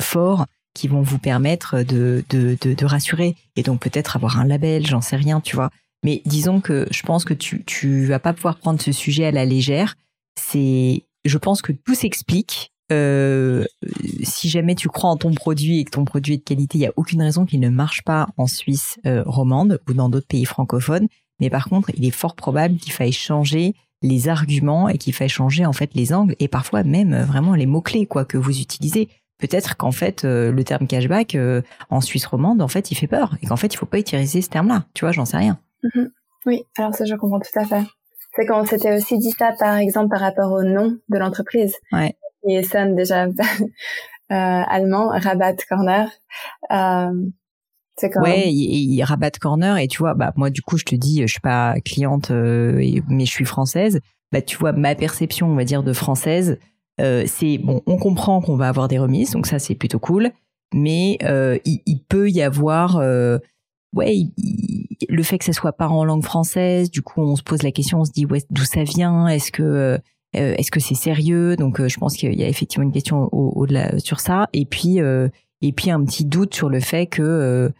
forts 0.00 0.46
qui 0.74 0.88
vont 0.88 1.02
vous 1.02 1.18
permettre 1.18 1.82
de, 1.82 2.24
de, 2.28 2.58
de, 2.60 2.74
de 2.74 2.84
rassurer 2.84 3.36
et 3.56 3.62
donc 3.62 3.80
peut-être 3.80 4.16
avoir 4.16 4.38
un 4.38 4.44
label, 4.44 4.86
j'en 4.86 5.00
sais 5.00 5.16
rien, 5.16 5.40
tu 5.40 5.56
vois. 5.56 5.70
Mais 6.04 6.20
disons 6.26 6.60
que 6.60 6.86
je 6.90 7.02
pense 7.02 7.24
que 7.24 7.32
tu 7.32 7.64
tu 7.64 8.04
vas 8.04 8.18
pas 8.18 8.34
pouvoir 8.34 8.56
prendre 8.56 8.80
ce 8.80 8.92
sujet 8.92 9.24
à 9.24 9.30
la 9.30 9.46
légère. 9.46 9.96
C'est 10.38 11.04
je 11.24 11.38
pense 11.38 11.62
que 11.62 11.72
tout 11.72 11.94
s'explique 11.94 12.72
euh, 12.92 13.64
si 14.22 14.48
jamais 14.48 14.74
tu 14.74 14.88
crois 14.88 15.10
en 15.10 15.16
ton 15.16 15.32
produit 15.32 15.80
et 15.80 15.84
que 15.84 15.90
ton 15.90 16.04
produit 16.04 16.34
est 16.34 16.38
de 16.38 16.42
qualité, 16.42 16.78
il 16.78 16.82
n'y 16.82 16.86
a 16.86 16.92
aucune 16.96 17.22
raison 17.22 17.46
qu'il 17.46 17.60
ne 17.60 17.70
marche 17.70 18.02
pas 18.02 18.28
en 18.36 18.46
Suisse 18.46 18.98
euh, 19.06 19.22
romande 19.24 19.80
ou 19.88 19.94
dans 19.94 20.08
d'autres 20.08 20.26
pays 20.26 20.44
francophones. 20.44 21.08
Mais 21.40 21.50
par 21.50 21.68
contre, 21.68 21.90
il 21.94 22.04
est 22.04 22.10
fort 22.10 22.34
probable 22.34 22.76
qu'il 22.76 22.92
faille 22.92 23.12
changer 23.12 23.74
les 24.02 24.28
arguments 24.28 24.88
et 24.88 24.98
qu'il 24.98 25.14
faille 25.14 25.28
changer 25.30 25.64
en 25.64 25.72
fait 25.72 25.94
les 25.94 26.12
angles 26.12 26.36
et 26.38 26.48
parfois 26.48 26.82
même 26.82 27.14
euh, 27.14 27.24
vraiment 27.24 27.54
les 27.54 27.66
mots 27.66 27.80
clés 27.80 28.06
quoi 28.06 28.24
que 28.24 28.36
vous 28.36 28.60
utilisez. 28.60 29.08
Peut-être 29.38 29.76
qu'en 29.76 29.90
fait 29.90 30.22
le 30.22 30.62
terme 30.62 30.86
cashback 30.86 31.36
en 31.90 32.00
Suisse 32.00 32.24
romande 32.24 32.62
en 32.62 32.68
fait 32.68 32.92
il 32.92 32.94
fait 32.94 33.08
peur 33.08 33.36
et 33.42 33.46
qu'en 33.46 33.56
fait 33.56 33.74
il 33.74 33.76
faut 33.76 33.84
pas 33.84 33.98
utiliser 33.98 34.40
ce 34.40 34.48
terme-là. 34.48 34.86
Tu 34.94 35.04
vois, 35.04 35.10
j'en 35.10 35.24
sais 35.24 35.36
rien. 35.36 35.58
Mm-hmm. 35.82 36.08
Oui, 36.46 36.62
alors 36.78 36.94
ça 36.94 37.04
je 37.04 37.14
comprends 37.16 37.40
tout 37.40 37.58
à 37.58 37.64
fait. 37.64 37.82
C'est 38.36 38.46
quand 38.46 38.64
c'était 38.64 38.96
aussi 38.96 39.18
dit 39.18 39.32
ça 39.32 39.52
par 39.58 39.76
exemple 39.76 40.08
par 40.08 40.20
rapport 40.20 40.52
au 40.52 40.62
nom 40.62 40.96
de 41.08 41.18
l'entreprise. 41.18 41.74
Ouais 41.90 42.14
qui 42.46 42.62
sonne 42.64 42.94
déjà 42.94 43.26
euh, 43.26 43.30
allemand, 44.28 45.08
Rabat 45.08 45.56
Corner. 45.68 46.08
Euh, 46.70 47.12
c'est 47.96 48.10
quand 48.10 48.22
ouais, 48.22 48.52
il, 48.52 49.02
Rabat 49.04 49.30
Corner 49.30 49.78
et 49.78 49.86
tu 49.86 49.98
vois, 49.98 50.14
bah 50.14 50.32
moi 50.36 50.50
du 50.50 50.62
coup 50.62 50.76
je 50.76 50.84
te 50.84 50.96
dis, 50.96 51.22
je 51.22 51.26
suis 51.26 51.40
pas 51.40 51.76
cliente, 51.84 52.30
euh, 52.30 53.00
mais 53.08 53.24
je 53.24 53.30
suis 53.30 53.44
française. 53.44 54.00
Bah 54.32 54.42
tu 54.42 54.56
vois, 54.56 54.72
ma 54.72 54.94
perception, 54.96 55.46
on 55.48 55.54
va 55.54 55.64
dire 55.64 55.84
de 55.84 55.92
française, 55.92 56.58
euh, 57.00 57.24
c'est 57.26 57.58
bon, 57.58 57.82
on 57.86 57.96
comprend 57.96 58.40
qu'on 58.40 58.56
va 58.56 58.68
avoir 58.68 58.88
des 58.88 58.98
remises, 58.98 59.30
donc 59.32 59.46
ça 59.46 59.58
c'est 59.58 59.74
plutôt 59.74 59.98
cool, 59.98 60.30
mais 60.72 61.18
euh, 61.22 61.58
il, 61.64 61.82
il, 61.86 62.02
peut 62.02 62.30
y 62.30 62.42
avoir 62.42 62.96
euh, 62.96 63.38
ouais, 63.94 64.28
le 65.08 65.22
fait 65.22 65.38
que 65.38 65.44
ça 65.44 65.52
soit 65.52 65.72
pas 65.72 65.88
en 65.88 66.04
langue 66.04 66.24
française, 66.24 66.90
du 66.90 67.02
coup 67.02 67.20
on 67.20 67.36
se 67.36 67.42
pose 67.42 67.62
la 67.62 67.72
question, 67.72 68.00
on 68.00 68.04
se 68.04 68.12
dit 68.12 68.26
ouais, 68.26 68.42
d'où 68.50 68.64
ça 68.64 68.84
vient, 68.84 69.26
est-ce 69.26 69.50
que 69.50 70.00
euh, 70.36 70.54
est-ce 70.56 70.70
que 70.70 70.80
c'est 70.80 70.94
sérieux? 70.94 71.56
Donc 71.56 71.80
euh, 71.80 71.88
je 71.88 71.98
pense 71.98 72.16
qu'il 72.16 72.34
y 72.34 72.44
a 72.44 72.48
effectivement 72.48 72.84
une 72.84 72.92
question 72.92 73.28
au-delà 73.32 73.98
sur 73.98 74.20
ça. 74.20 74.48
Et 74.52 74.64
puis 74.64 75.00
euh, 75.00 75.28
et 75.62 75.72
puis 75.72 75.90
un 75.90 76.04
petit 76.04 76.24
doute 76.24 76.54
sur 76.54 76.68
le 76.68 76.80
fait 76.80 77.06
que 77.06 77.72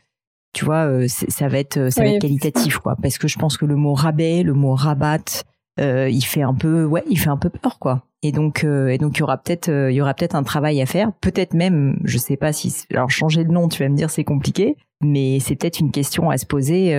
tu 0.52 0.64
vois 0.64 0.88
ça 1.08 1.48
va 1.48 1.58
être 1.58 1.90
ça 1.90 2.02
va 2.02 2.10
être 2.10 2.22
qualitatif 2.22 2.78
quoi. 2.78 2.96
Parce 3.00 3.18
que 3.18 3.28
je 3.28 3.38
pense 3.38 3.56
que 3.56 3.66
le 3.66 3.76
mot 3.76 3.94
rabais, 3.94 4.42
le 4.42 4.54
mot 4.54 4.74
rabat, 4.74 5.44
il 5.78 6.22
fait 6.22 6.42
un 6.42 6.54
peu 6.54 6.84
ouais 6.84 7.04
il 7.08 7.18
fait 7.18 7.30
un 7.30 7.36
peu 7.36 7.50
peur 7.50 7.78
quoi. 7.78 8.06
Et 8.22 8.32
donc 8.32 8.64
et 8.64 8.98
donc 8.98 9.16
il 9.16 9.20
y 9.20 9.22
aura 9.22 9.36
peut-être 9.36 9.68
il 9.68 9.94
y 9.94 10.00
aura 10.00 10.14
peut-être 10.14 10.34
un 10.34 10.44
travail 10.44 10.80
à 10.80 10.86
faire. 10.86 11.12
Peut-être 11.20 11.54
même 11.54 11.98
je 12.04 12.18
sais 12.18 12.36
pas 12.36 12.52
si 12.52 12.74
alors 12.90 13.10
changer 13.10 13.44
de 13.44 13.50
nom 13.50 13.68
tu 13.68 13.82
vas 13.82 13.88
me 13.88 13.96
dire 13.96 14.10
c'est 14.10 14.24
compliqué, 14.24 14.76
mais 15.02 15.40
c'est 15.40 15.56
peut-être 15.56 15.80
une 15.80 15.90
question 15.90 16.30
à 16.30 16.38
se 16.38 16.46
poser. 16.46 16.94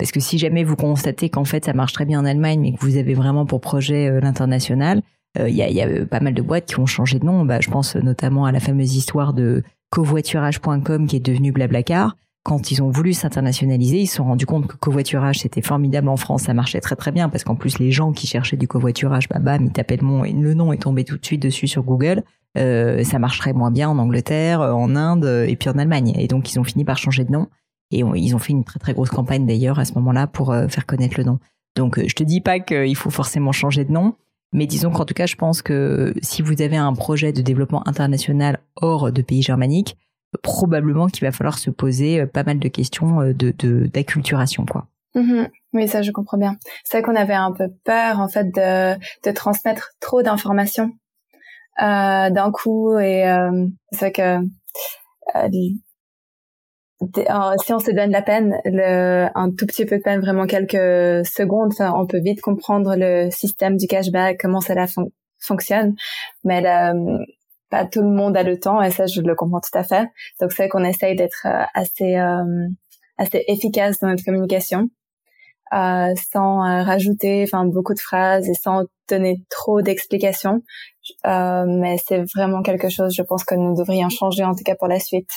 Parce 0.00 0.12
que 0.12 0.20
si 0.20 0.38
jamais 0.38 0.64
vous 0.64 0.76
constatez 0.76 1.28
qu'en 1.28 1.44
fait 1.44 1.66
ça 1.66 1.74
marche 1.74 1.92
très 1.92 2.06
bien 2.06 2.18
en 2.18 2.24
Allemagne, 2.24 2.58
mais 2.58 2.72
que 2.72 2.80
vous 2.80 2.96
avez 2.96 3.12
vraiment 3.12 3.44
pour 3.44 3.60
projet 3.60 4.08
euh, 4.08 4.18
l'international, 4.18 5.02
euh, 5.38 5.46
il 5.46 5.54
y, 5.54 5.62
a, 5.62 5.68
y, 5.68 5.82
a, 5.82 5.86
euh, 5.86 6.06
pas 6.06 6.20
mal 6.20 6.32
de 6.32 6.40
boîtes 6.40 6.64
qui 6.64 6.80
ont 6.80 6.86
changé 6.86 7.18
de 7.18 7.26
nom. 7.26 7.44
Bah, 7.44 7.60
je 7.60 7.68
pense 7.68 7.96
notamment 7.96 8.46
à 8.46 8.50
la 8.50 8.60
fameuse 8.60 8.96
histoire 8.96 9.34
de 9.34 9.62
covoiturage.com 9.90 11.06
qui 11.06 11.16
est 11.16 11.20
devenu 11.20 11.52
Blablacar. 11.52 12.16
Quand 12.44 12.70
ils 12.70 12.82
ont 12.82 12.88
voulu 12.88 13.12
s'internationaliser, 13.12 13.98
ils 13.98 14.06
se 14.06 14.16
sont 14.16 14.24
rendus 14.24 14.46
compte 14.46 14.68
que 14.68 14.76
covoiturage 14.76 15.40
c'était 15.40 15.60
formidable 15.60 16.08
en 16.08 16.16
France, 16.16 16.44
ça 16.44 16.54
marchait 16.54 16.80
très 16.80 16.96
très 16.96 17.12
bien 17.12 17.28
parce 17.28 17.44
qu'en 17.44 17.54
plus 17.54 17.78
les 17.78 17.90
gens 17.92 18.12
qui 18.12 18.26
cherchaient 18.26 18.56
du 18.56 18.68
covoiturage, 18.68 19.28
bah 19.28 19.38
bam, 19.38 19.66
ils 19.66 19.72
tapaient 19.72 19.98
le 19.98 20.06
nom 20.06 20.24
et 20.24 20.32
le 20.32 20.54
nom 20.54 20.72
est 20.72 20.80
tombé 20.80 21.04
tout 21.04 21.18
de 21.18 21.26
suite 21.26 21.42
dessus 21.42 21.68
sur 21.68 21.82
Google. 21.82 22.22
Euh, 22.56 23.04
ça 23.04 23.18
marcherait 23.18 23.52
moins 23.52 23.70
bien 23.70 23.90
en 23.90 23.98
Angleterre, 23.98 24.62
en 24.62 24.96
Inde 24.96 25.44
et 25.46 25.56
puis 25.56 25.68
en 25.68 25.76
Allemagne. 25.76 26.14
Et 26.16 26.26
donc 26.26 26.50
ils 26.50 26.58
ont 26.58 26.64
fini 26.64 26.86
par 26.86 26.96
changer 26.96 27.24
de 27.24 27.32
nom. 27.32 27.48
Et 27.90 28.00
ils 28.00 28.34
ont 28.34 28.38
fait 28.38 28.52
une 28.52 28.64
très 28.64 28.78
très 28.78 28.94
grosse 28.94 29.10
campagne 29.10 29.46
d'ailleurs 29.46 29.78
à 29.78 29.84
ce 29.84 29.94
moment-là 29.94 30.26
pour 30.26 30.52
euh, 30.52 30.68
faire 30.68 30.86
connaître 30.86 31.16
le 31.18 31.24
nom. 31.24 31.38
Donc 31.76 31.98
euh, 31.98 32.04
je 32.06 32.14
te 32.14 32.22
dis 32.22 32.40
pas 32.40 32.60
qu'il 32.60 32.96
faut 32.96 33.10
forcément 33.10 33.52
changer 33.52 33.84
de 33.84 33.92
nom, 33.92 34.14
mais 34.52 34.66
disons 34.66 34.90
qu'en 34.90 35.04
tout 35.04 35.14
cas 35.14 35.26
je 35.26 35.36
pense 35.36 35.62
que 35.62 36.14
si 36.22 36.42
vous 36.42 36.62
avez 36.62 36.76
un 36.76 36.92
projet 36.92 37.32
de 37.32 37.42
développement 37.42 37.86
international 37.88 38.60
hors 38.76 39.10
de 39.10 39.22
pays 39.22 39.42
germaniques, 39.42 39.96
probablement 40.42 41.08
qu'il 41.08 41.26
va 41.26 41.32
falloir 41.32 41.58
se 41.58 41.70
poser 41.70 42.20
euh, 42.20 42.26
pas 42.26 42.44
mal 42.44 42.58
de 42.58 42.68
questions 42.68 43.32
de 43.32 43.86
d'acculturation 43.86 44.64
quoi. 44.66 44.86
Mm-hmm. 45.14 45.48
Oui, 45.72 45.88
ça 45.88 46.02
je 46.02 46.10
comprends 46.12 46.38
bien. 46.38 46.56
C'est 46.84 47.02
qu'on 47.02 47.16
avait 47.16 47.34
un 47.34 47.52
peu 47.52 47.68
peur 47.84 48.20
en 48.20 48.28
fait 48.28 48.44
de, 48.54 48.94
de 48.94 49.30
transmettre 49.32 49.90
trop 50.00 50.22
d'informations 50.22 50.92
euh, 51.82 52.30
d'un 52.30 52.50
coup 52.52 52.98
et 52.98 53.26
euh, 53.26 53.66
c'est 53.92 54.12
que 54.12 54.38
euh, 54.38 55.48
si 57.00 57.72
on 57.72 57.78
se 57.78 57.90
donne 57.92 58.10
la 58.10 58.22
peine, 58.22 58.60
le, 58.64 59.28
un 59.34 59.50
tout 59.50 59.66
petit 59.66 59.86
peu 59.86 59.98
de 59.98 60.02
peine, 60.02 60.20
vraiment 60.20 60.46
quelques 60.46 61.26
secondes, 61.26 61.72
on 61.80 62.06
peut 62.06 62.20
vite 62.20 62.40
comprendre 62.40 62.94
le 62.96 63.30
système 63.30 63.76
du 63.76 63.86
cashback, 63.86 64.38
comment 64.40 64.60
cela 64.60 64.86
fonctionne. 65.38 65.94
Mais 66.44 66.62
pas 67.70 67.86
tout 67.86 68.02
le 68.02 68.10
monde 68.10 68.36
a 68.36 68.42
le 68.42 68.58
temps 68.58 68.82
et 68.82 68.90
ça 68.90 69.06
je 69.06 69.20
le 69.20 69.34
comprends 69.34 69.60
tout 69.60 69.78
à 69.78 69.84
fait. 69.84 70.08
Donc 70.40 70.52
c'est 70.52 70.68
qu'on 70.68 70.84
essaye 70.84 71.16
d'être 71.16 71.46
assez 71.74 72.16
assez 73.16 73.44
efficace 73.48 74.00
dans 74.00 74.08
notre 74.08 74.24
communication 74.24 74.88
euh, 75.72 76.14
sans 76.32 76.64
euh, 76.64 76.82
rajouter 76.82 77.44
enfin 77.44 77.64
beaucoup 77.64 77.94
de 77.94 78.00
phrases 78.00 78.48
et 78.48 78.54
sans 78.54 78.86
donner 79.08 79.44
trop 79.50 79.82
d'explications. 79.82 80.62
Euh, 81.26 81.64
mais 81.64 81.96
c'est 82.04 82.24
vraiment 82.34 82.62
quelque 82.62 82.88
chose, 82.88 83.14
je 83.14 83.22
pense 83.22 83.44
que 83.44 83.54
nous 83.54 83.76
devrions 83.76 84.08
changer 84.08 84.42
en 84.42 84.54
tout 84.54 84.64
cas 84.64 84.74
pour 84.74 84.88
la 84.88 84.98
suite. 84.98 85.30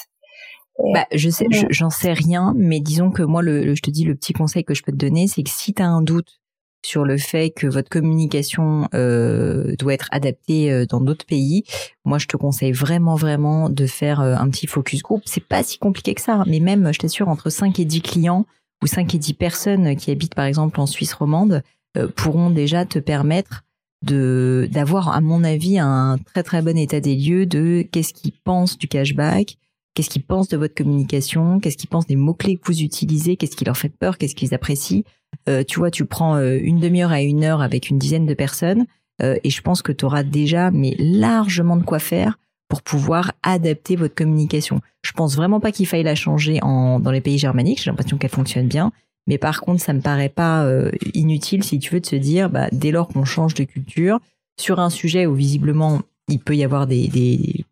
Bah, 0.80 1.06
je 1.14 1.30
sais, 1.30 1.46
j'en 1.70 1.90
sais 1.90 2.14
rien, 2.14 2.54
mais 2.56 2.80
disons 2.80 3.12
que 3.12 3.24
moi, 3.24 3.42
le, 3.42 3.76
je 3.76 3.82
te 3.82 3.90
dis 3.90 4.06
le 4.06 4.16
petit 4.16 4.34
conseil 4.34 4.64
que 4.64 4.74
je 4.74 4.84
peux 4.84 4.92
te 4.92 4.98
donner, 4.98 5.28
c'est 5.28 5.44
que 5.44 5.50
si 5.50 5.74
tu 5.74 5.82
as 5.82 5.88
un 5.88 6.02
doute 6.02 6.40
sur 6.86 7.06
le 7.06 7.18
fait 7.18 7.52
que 7.52 7.68
votre 7.68 7.90
communication 7.90 8.90
euh, 8.94 9.76
doit 9.80 9.94
être 9.94 10.10
adaptée 10.12 10.72
euh, 10.72 10.86
dans 10.86 11.00
d'autres 11.00 11.26
pays, 11.26 11.64
moi 12.04 12.18
je 12.18 12.28
te 12.28 12.36
conseille 12.36 12.74
vraiment 12.74 13.16
vraiment 13.16 13.70
de 13.70 13.86
faire 13.86 14.20
un 14.20 14.50
petit 14.50 14.68
focus 14.68 15.02
group. 15.02 15.22
C'est 15.26 15.48
pas 15.48 15.64
si 15.64 15.78
compliqué 15.78 16.14
que 16.14 16.22
ça, 16.22 16.44
mais 16.48 16.60
même, 16.60 16.92
je 16.92 17.00
t'assure, 17.00 17.30
entre 17.30 17.50
5 17.50 17.80
et 17.80 17.86
10 17.86 18.02
clients, 18.02 18.46
ou 18.84 18.88
5 18.88 19.16
et 19.16 19.18
10 19.18 19.34
personnes 19.34 19.96
qui 19.96 20.12
habitent 20.12 20.36
par 20.36 20.46
exemple 20.46 20.80
en 20.80 20.86
Suisse 20.86 21.14
romande 21.14 21.64
euh, 21.98 22.08
pourront 22.08 22.50
déjà 22.50 22.86
te 22.86 23.00
permettre 23.00 23.64
de 24.04 24.68
d'avoir 24.72 25.10
à 25.10 25.22
mon 25.22 25.44
avis 25.44 25.80
un 25.80 26.18
très 26.34 26.44
très 26.44 26.62
bon 26.62 26.78
état 26.78 27.00
des 27.00 27.16
lieux 27.16 27.46
de 27.46 27.86
qu'est-ce 27.90 28.14
qu'ils 28.14 28.34
pensent 28.34 28.78
du 28.78 28.88
cashback, 28.88 29.58
qu'est-ce 29.94 30.10
qu'ils 30.10 30.24
pensent 30.24 30.50
de 30.50 30.58
votre 30.58 30.74
communication, 30.74 31.60
qu'est-ce 31.60 31.78
qu'ils 31.78 31.90
pensent 31.90 32.08
des 32.08 32.16
mots-clés 32.16 32.58
que 32.58 32.66
vous 32.66 32.82
utilisez, 32.82 33.38
qu'est-ce 33.38 33.56
qui 33.56 33.66
leur 33.66 33.78
fait 33.78 33.90
peur, 33.90 34.18
qu'est-ce 34.18 34.36
qu'ils 34.36 34.54
apprécient? 34.54 35.04
Euh, 35.50 35.64
tu 35.64 35.80
vois, 35.80 35.92
tu 35.92 36.06
prends 36.06 36.36
euh, 36.36 36.60
une 36.62 36.80
demi-heure 36.80 37.12
à 37.12 37.22
une 37.22 37.44
heure 37.44 37.62
avec 37.62 37.90
une 37.90 37.98
dizaine 37.98 38.26
de 38.26 38.34
personnes 38.34 38.86
et 39.22 39.52
je 39.52 39.62
pense 39.62 39.82
que 39.82 39.94
tu 39.94 40.04
auras 40.04 40.24
déjà 40.24 40.70
mais 40.70 40.96
largement 41.00 41.78
de 41.78 41.84
quoi 41.84 42.00
faire 42.00 42.38
pour 42.68 42.82
pouvoir 42.82 43.32
adapter 43.44 43.96
votre 43.96 44.16
communication. 44.16 44.82
Je 45.04 45.12
pense 45.12 45.36
vraiment 45.36 45.60
pas 45.60 45.72
qu'il 45.72 45.86
faille 45.86 46.02
la 46.02 46.16
changer 46.16 46.58
en, 46.64 47.00
dans 47.00 47.12
les 47.12 47.22
pays 47.22 47.38
germaniques. 47.38 47.84
J'ai 47.84 47.92
l'impression 47.92 48.18
qu'elle 48.18 48.32
fonctionne 48.32 48.68
bien. 48.68 48.92
Mais 49.28 49.38
par 49.38 49.62
contre, 49.62 49.82
ça 49.82 49.94
me 49.94 50.02
paraît 50.02 50.30
pas 50.30 50.66
euh, 50.66 50.90
inutile 51.14 51.64
si 51.64 51.78
tu 51.78 51.94
veux 51.94 52.00
de 52.00 52.06
se 52.08 52.16
dire, 52.16 52.50
bah, 52.50 52.68
dès 52.72 52.90
lors 52.90 53.08
qu'on 53.08 53.26
change 53.26 53.54
de 53.54 53.64
culture 53.64 54.20
sur 54.60 54.80
un 54.80 54.90
sujet 54.90 55.28
où 55.28 55.36
visiblement 55.36 56.02
il 56.30 56.40
peut 56.40 56.56
y 56.56 56.64
avoir 56.64 56.88
des, 56.88 57.08
des 57.08 57.64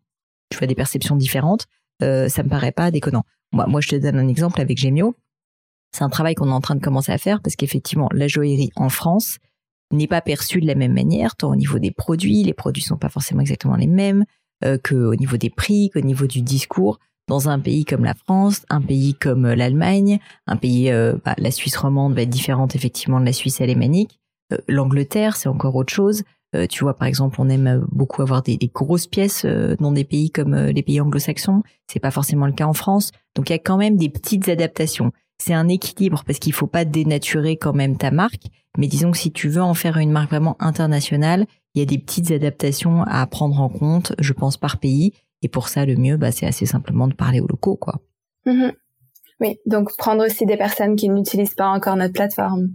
tu 0.50 0.58
vois, 0.58 0.66
des 0.68 0.76
perceptions 0.76 1.16
différentes, 1.16 1.66
euh, 2.02 2.28
ça 2.28 2.42
me 2.42 2.48
paraît 2.48 2.72
pas 2.72 2.90
déconnant. 2.90 3.24
Moi, 3.52 3.66
moi, 3.66 3.80
je 3.80 3.88
te 3.88 3.96
donne 3.96 4.18
un 4.18 4.28
exemple 4.28 4.60
avec 4.60 4.78
Gemio. 4.78 5.14
C'est 5.92 6.04
un 6.04 6.08
travail 6.08 6.34
qu'on 6.34 6.48
est 6.48 6.54
en 6.54 6.60
train 6.60 6.74
de 6.74 6.80
commencer 6.80 7.12
à 7.12 7.18
faire 7.18 7.40
parce 7.42 7.54
qu'effectivement, 7.56 8.08
la 8.12 8.26
joaillerie 8.28 8.70
en 8.76 8.88
France 8.88 9.38
n'est 9.92 10.06
pas 10.06 10.22
perçue 10.22 10.60
de 10.60 10.66
la 10.66 10.74
même 10.74 10.94
manière, 10.94 11.36
tant 11.36 11.50
au 11.50 11.56
niveau 11.56 11.78
des 11.78 11.90
produits, 11.90 12.42
les 12.42 12.54
produits 12.54 12.82
sont 12.82 12.96
pas 12.96 13.08
forcément 13.08 13.42
exactement 13.42 13.76
les 13.76 13.86
mêmes, 13.86 14.24
euh, 14.64 14.78
qu'au 14.82 15.14
niveau 15.14 15.36
des 15.36 15.50
prix, 15.50 15.90
qu'au 15.90 16.00
niveau 16.00 16.26
du 16.26 16.42
discours. 16.42 16.98
Dans 17.28 17.48
un 17.48 17.60
pays 17.60 17.84
comme 17.84 18.04
la 18.04 18.14
France, 18.14 18.64
un 18.68 18.80
pays 18.80 19.14
comme 19.14 19.46
euh, 19.46 19.54
l'Allemagne, 19.54 20.18
un 20.46 20.56
pays, 20.56 20.90
euh, 20.90 21.14
bah, 21.24 21.34
la 21.38 21.50
Suisse 21.50 21.76
romande 21.76 22.14
va 22.14 22.22
être 22.22 22.30
différente 22.30 22.74
effectivement 22.74 23.20
de 23.20 23.26
la 23.26 23.32
Suisse 23.32 23.60
alémanique. 23.60 24.18
L'Angleterre, 24.68 25.36
c'est 25.36 25.48
encore 25.48 25.76
autre 25.76 25.94
chose. 25.94 26.24
Tu 26.68 26.84
vois, 26.84 26.94
par 26.94 27.08
exemple, 27.08 27.40
on 27.40 27.48
aime 27.48 27.84
beaucoup 27.90 28.22
avoir 28.22 28.42
des, 28.42 28.58
grosses 28.74 29.06
pièces 29.06 29.46
dans 29.46 29.92
des 29.92 30.04
pays 30.04 30.30
comme 30.30 30.54
les 30.54 30.82
pays 30.82 31.00
anglo-saxons. 31.00 31.62
C'est 31.86 32.00
pas 32.00 32.10
forcément 32.10 32.46
le 32.46 32.52
cas 32.52 32.66
en 32.66 32.74
France. 32.74 33.10
Donc 33.34 33.48
il 33.48 33.52
y 33.52 33.56
a 33.56 33.58
quand 33.58 33.78
même 33.78 33.96
des 33.96 34.10
petites 34.10 34.48
adaptations. 34.48 35.12
C'est 35.38 35.54
un 35.54 35.68
équilibre 35.68 36.22
parce 36.26 36.38
qu'il 36.38 36.52
faut 36.52 36.66
pas 36.66 36.84
dénaturer 36.84 37.56
quand 37.56 37.72
même 37.72 37.96
ta 37.96 38.10
marque. 38.10 38.44
Mais 38.78 38.86
disons 38.86 39.10
que 39.10 39.18
si 39.18 39.32
tu 39.32 39.48
veux 39.48 39.62
en 39.62 39.74
faire 39.74 39.96
une 39.98 40.12
marque 40.12 40.30
vraiment 40.30 40.56
internationale, 40.60 41.46
il 41.74 41.80
y 41.80 41.82
a 41.82 41.86
des 41.86 41.98
petites 41.98 42.30
adaptations 42.30 43.02
à 43.02 43.26
prendre 43.26 43.60
en 43.60 43.68
compte, 43.68 44.14
je 44.18 44.32
pense, 44.32 44.56
par 44.56 44.78
pays. 44.78 45.12
Et 45.42 45.48
pour 45.48 45.68
ça, 45.68 45.84
le 45.84 45.96
mieux, 45.96 46.16
bah, 46.16 46.32
c'est 46.32 46.46
assez 46.46 46.66
simplement 46.66 47.08
de 47.08 47.14
parler 47.14 47.40
aux 47.40 47.46
locaux, 47.46 47.76
quoi. 47.76 48.00
Mm-hmm. 48.46 48.72
Oui, 49.40 49.58
donc 49.66 49.96
prendre 49.96 50.24
aussi 50.24 50.46
des 50.46 50.56
personnes 50.56 50.96
qui 50.96 51.08
n'utilisent 51.08 51.54
pas 51.54 51.68
encore 51.68 51.96
notre 51.96 52.12
plateforme. 52.12 52.68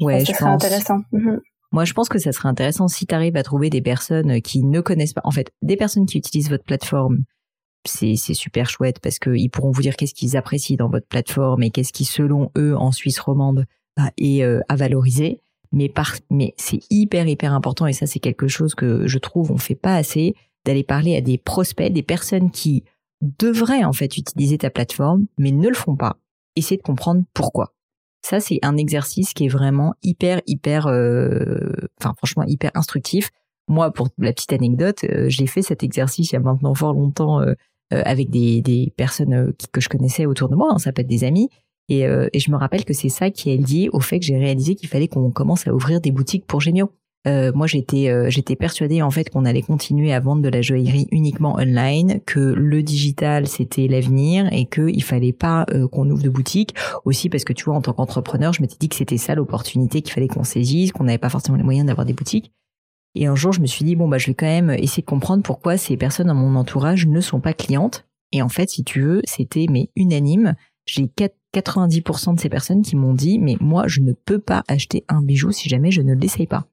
Ouais, 0.00 0.24
je, 0.24 0.32
serait 0.32 0.50
intéressant. 0.50 1.00
Mm-hmm. 1.12 1.38
Moi, 1.72 1.84
je 1.84 1.92
pense 1.92 2.08
que 2.08 2.18
ça 2.18 2.32
serait 2.32 2.48
intéressant 2.48 2.88
si 2.88 3.06
tu 3.06 3.14
arrives 3.14 3.36
à 3.36 3.42
trouver 3.42 3.70
des 3.70 3.82
personnes 3.82 4.40
qui 4.40 4.64
ne 4.64 4.80
connaissent 4.80 5.12
pas, 5.12 5.20
en 5.24 5.30
fait, 5.30 5.50
des 5.62 5.76
personnes 5.76 6.06
qui 6.06 6.18
utilisent 6.18 6.50
votre 6.50 6.64
plateforme. 6.64 7.24
C'est, 7.84 8.16
super 8.16 8.68
chouette 8.68 8.98
parce 9.00 9.18
qu'ils 9.18 9.50
pourront 9.50 9.70
vous 9.70 9.82
dire 9.82 9.96
qu'est-ce 9.96 10.14
qu'ils 10.14 10.36
apprécient 10.36 10.76
dans 10.76 10.90
votre 10.90 11.06
plateforme 11.06 11.62
et 11.62 11.70
qu'est-ce 11.70 11.92
qui, 11.92 12.04
selon 12.04 12.50
eux, 12.56 12.76
en 12.76 12.92
Suisse 12.92 13.18
romande, 13.18 13.64
bah, 13.96 14.10
est 14.18 14.42
euh, 14.42 14.60
à 14.68 14.76
valoriser 14.76 15.40
mais 15.72 15.92
mais 16.30 16.54
c'est 16.56 16.80
hyper 16.90 17.26
hyper 17.26 17.52
important 17.52 17.86
et 17.86 17.92
ça 17.92 18.06
c'est 18.06 18.20
quelque 18.20 18.48
chose 18.48 18.74
que 18.74 19.06
je 19.06 19.18
trouve 19.18 19.52
on 19.52 19.58
fait 19.58 19.74
pas 19.74 19.96
assez 19.96 20.34
d'aller 20.64 20.84
parler 20.84 21.16
à 21.16 21.20
des 21.20 21.38
prospects, 21.38 21.92
des 21.92 22.02
personnes 22.02 22.50
qui 22.50 22.84
devraient 23.20 23.84
en 23.84 23.92
fait 23.92 24.16
utiliser 24.16 24.58
ta 24.58 24.70
plateforme 24.70 25.26
mais 25.38 25.52
ne 25.52 25.68
le 25.68 25.74
font 25.74 25.96
pas. 25.96 26.16
Essayer 26.56 26.76
de 26.76 26.82
comprendre 26.82 27.22
pourquoi. 27.34 27.74
Ça 28.22 28.40
c'est 28.40 28.58
un 28.62 28.76
exercice 28.76 29.32
qui 29.34 29.46
est 29.46 29.48
vraiment 29.48 29.94
hyper 30.02 30.40
hyper, 30.46 30.86
euh, 30.86 31.70
enfin 32.00 32.14
franchement 32.16 32.44
hyper 32.46 32.70
instructif. 32.74 33.30
Moi 33.68 33.92
pour 33.92 34.08
la 34.18 34.32
petite 34.32 34.52
anecdote, 34.52 35.04
euh, 35.04 35.28
j'ai 35.28 35.46
fait 35.46 35.62
cet 35.62 35.82
exercice 35.82 36.32
il 36.32 36.34
y 36.34 36.36
a 36.36 36.40
maintenant 36.40 36.74
fort 36.74 36.94
longtemps 36.94 37.40
euh, 37.40 37.54
avec 37.90 38.30
des, 38.30 38.60
des 38.60 38.92
personnes 38.96 39.52
que 39.72 39.80
je 39.80 39.88
connaissais 39.88 40.26
autour 40.26 40.48
de 40.48 40.56
moi, 40.56 40.72
hein, 40.72 40.78
ça 40.78 40.92
peut 40.92 41.02
être 41.02 41.08
des 41.08 41.24
amis 41.24 41.48
et, 41.88 42.06
euh, 42.06 42.28
et 42.32 42.38
je 42.38 42.50
me 42.50 42.56
rappelle 42.56 42.84
que 42.84 42.92
c'est 42.92 43.08
ça 43.08 43.30
qui 43.30 43.50
est 43.50 43.56
lié 43.56 43.88
au 43.92 44.00
fait 44.00 44.20
que 44.20 44.26
j'ai 44.26 44.36
réalisé 44.36 44.74
qu'il 44.74 44.88
fallait 44.88 45.08
qu'on 45.08 45.30
commence 45.30 45.66
à 45.66 45.74
ouvrir 45.74 46.00
des 46.00 46.10
boutiques 46.10 46.46
pour 46.46 46.60
Gémio. 46.60 46.90
Euh, 47.26 47.52
moi, 47.54 47.66
j'étais 47.66 48.08
euh, 48.08 48.30
persuadée 48.58 49.02
en 49.02 49.10
fait 49.10 49.28
qu'on 49.28 49.44
allait 49.44 49.62
continuer 49.62 50.12
à 50.12 50.20
vendre 50.20 50.42
de 50.42 50.48
la 50.48 50.62
joaillerie 50.62 51.08
uniquement 51.10 51.56
online, 51.56 52.20
que 52.24 52.38
le 52.38 52.82
digital 52.82 53.46
c'était 53.46 53.88
l'avenir 53.88 54.48
et 54.52 54.66
qu'il 54.66 55.02
fallait 55.02 55.32
pas 55.32 55.66
euh, 55.70 55.88
qu'on 55.88 56.08
ouvre 56.10 56.22
de 56.22 56.28
boutique. 56.28 56.74
Aussi 57.04 57.28
parce 57.28 57.44
que 57.44 57.52
tu 57.52 57.64
vois, 57.64 57.74
en 57.74 57.82
tant 57.82 57.92
qu'entrepreneur, 57.92 58.52
je 58.52 58.62
m'étais 58.62 58.76
dit 58.78 58.88
que 58.88 58.96
c'était 58.96 59.18
ça 59.18 59.34
l'opportunité 59.34 60.02
qu'il 60.02 60.12
fallait 60.12 60.28
qu'on 60.28 60.44
saisisse, 60.44 60.92
qu'on 60.92 61.04
n'avait 61.04 61.18
pas 61.18 61.28
forcément 61.28 61.58
les 61.58 61.64
moyens 61.64 61.86
d'avoir 61.86 62.06
des 62.06 62.12
boutiques. 62.12 62.52
Et 63.14 63.26
un 63.26 63.34
jour, 63.34 63.52
je 63.52 63.60
me 63.60 63.66
suis 63.66 63.84
dit 63.84 63.96
bon 63.96 64.08
bah 64.08 64.18
je 64.18 64.28
vais 64.28 64.34
quand 64.34 64.46
même 64.46 64.70
essayer 64.70 65.02
de 65.02 65.08
comprendre 65.08 65.42
pourquoi 65.42 65.76
ces 65.76 65.96
personnes 65.96 66.28
dans 66.28 66.34
mon 66.34 66.54
entourage 66.54 67.06
ne 67.06 67.20
sont 67.20 67.40
pas 67.40 67.52
clientes. 67.52 68.06
Et 68.30 68.42
en 68.42 68.48
fait, 68.48 68.68
si 68.68 68.84
tu 68.84 69.00
veux, 69.00 69.22
c'était 69.24 69.66
mais 69.68 69.90
unanime. 69.96 70.54
J'ai 70.86 71.10
90% 71.54 72.36
de 72.36 72.40
ces 72.40 72.48
personnes 72.48 72.82
qui 72.82 72.96
m'ont 72.96 73.14
dit 73.14 73.38
mais 73.38 73.56
moi 73.60 73.88
je 73.88 74.00
ne 74.00 74.12
peux 74.12 74.38
pas 74.38 74.62
acheter 74.68 75.04
un 75.08 75.20
bijou 75.20 75.50
si 75.50 75.68
jamais 75.68 75.90
je 75.90 76.00
ne 76.00 76.14
l'essaye 76.14 76.46
pas. 76.46 76.66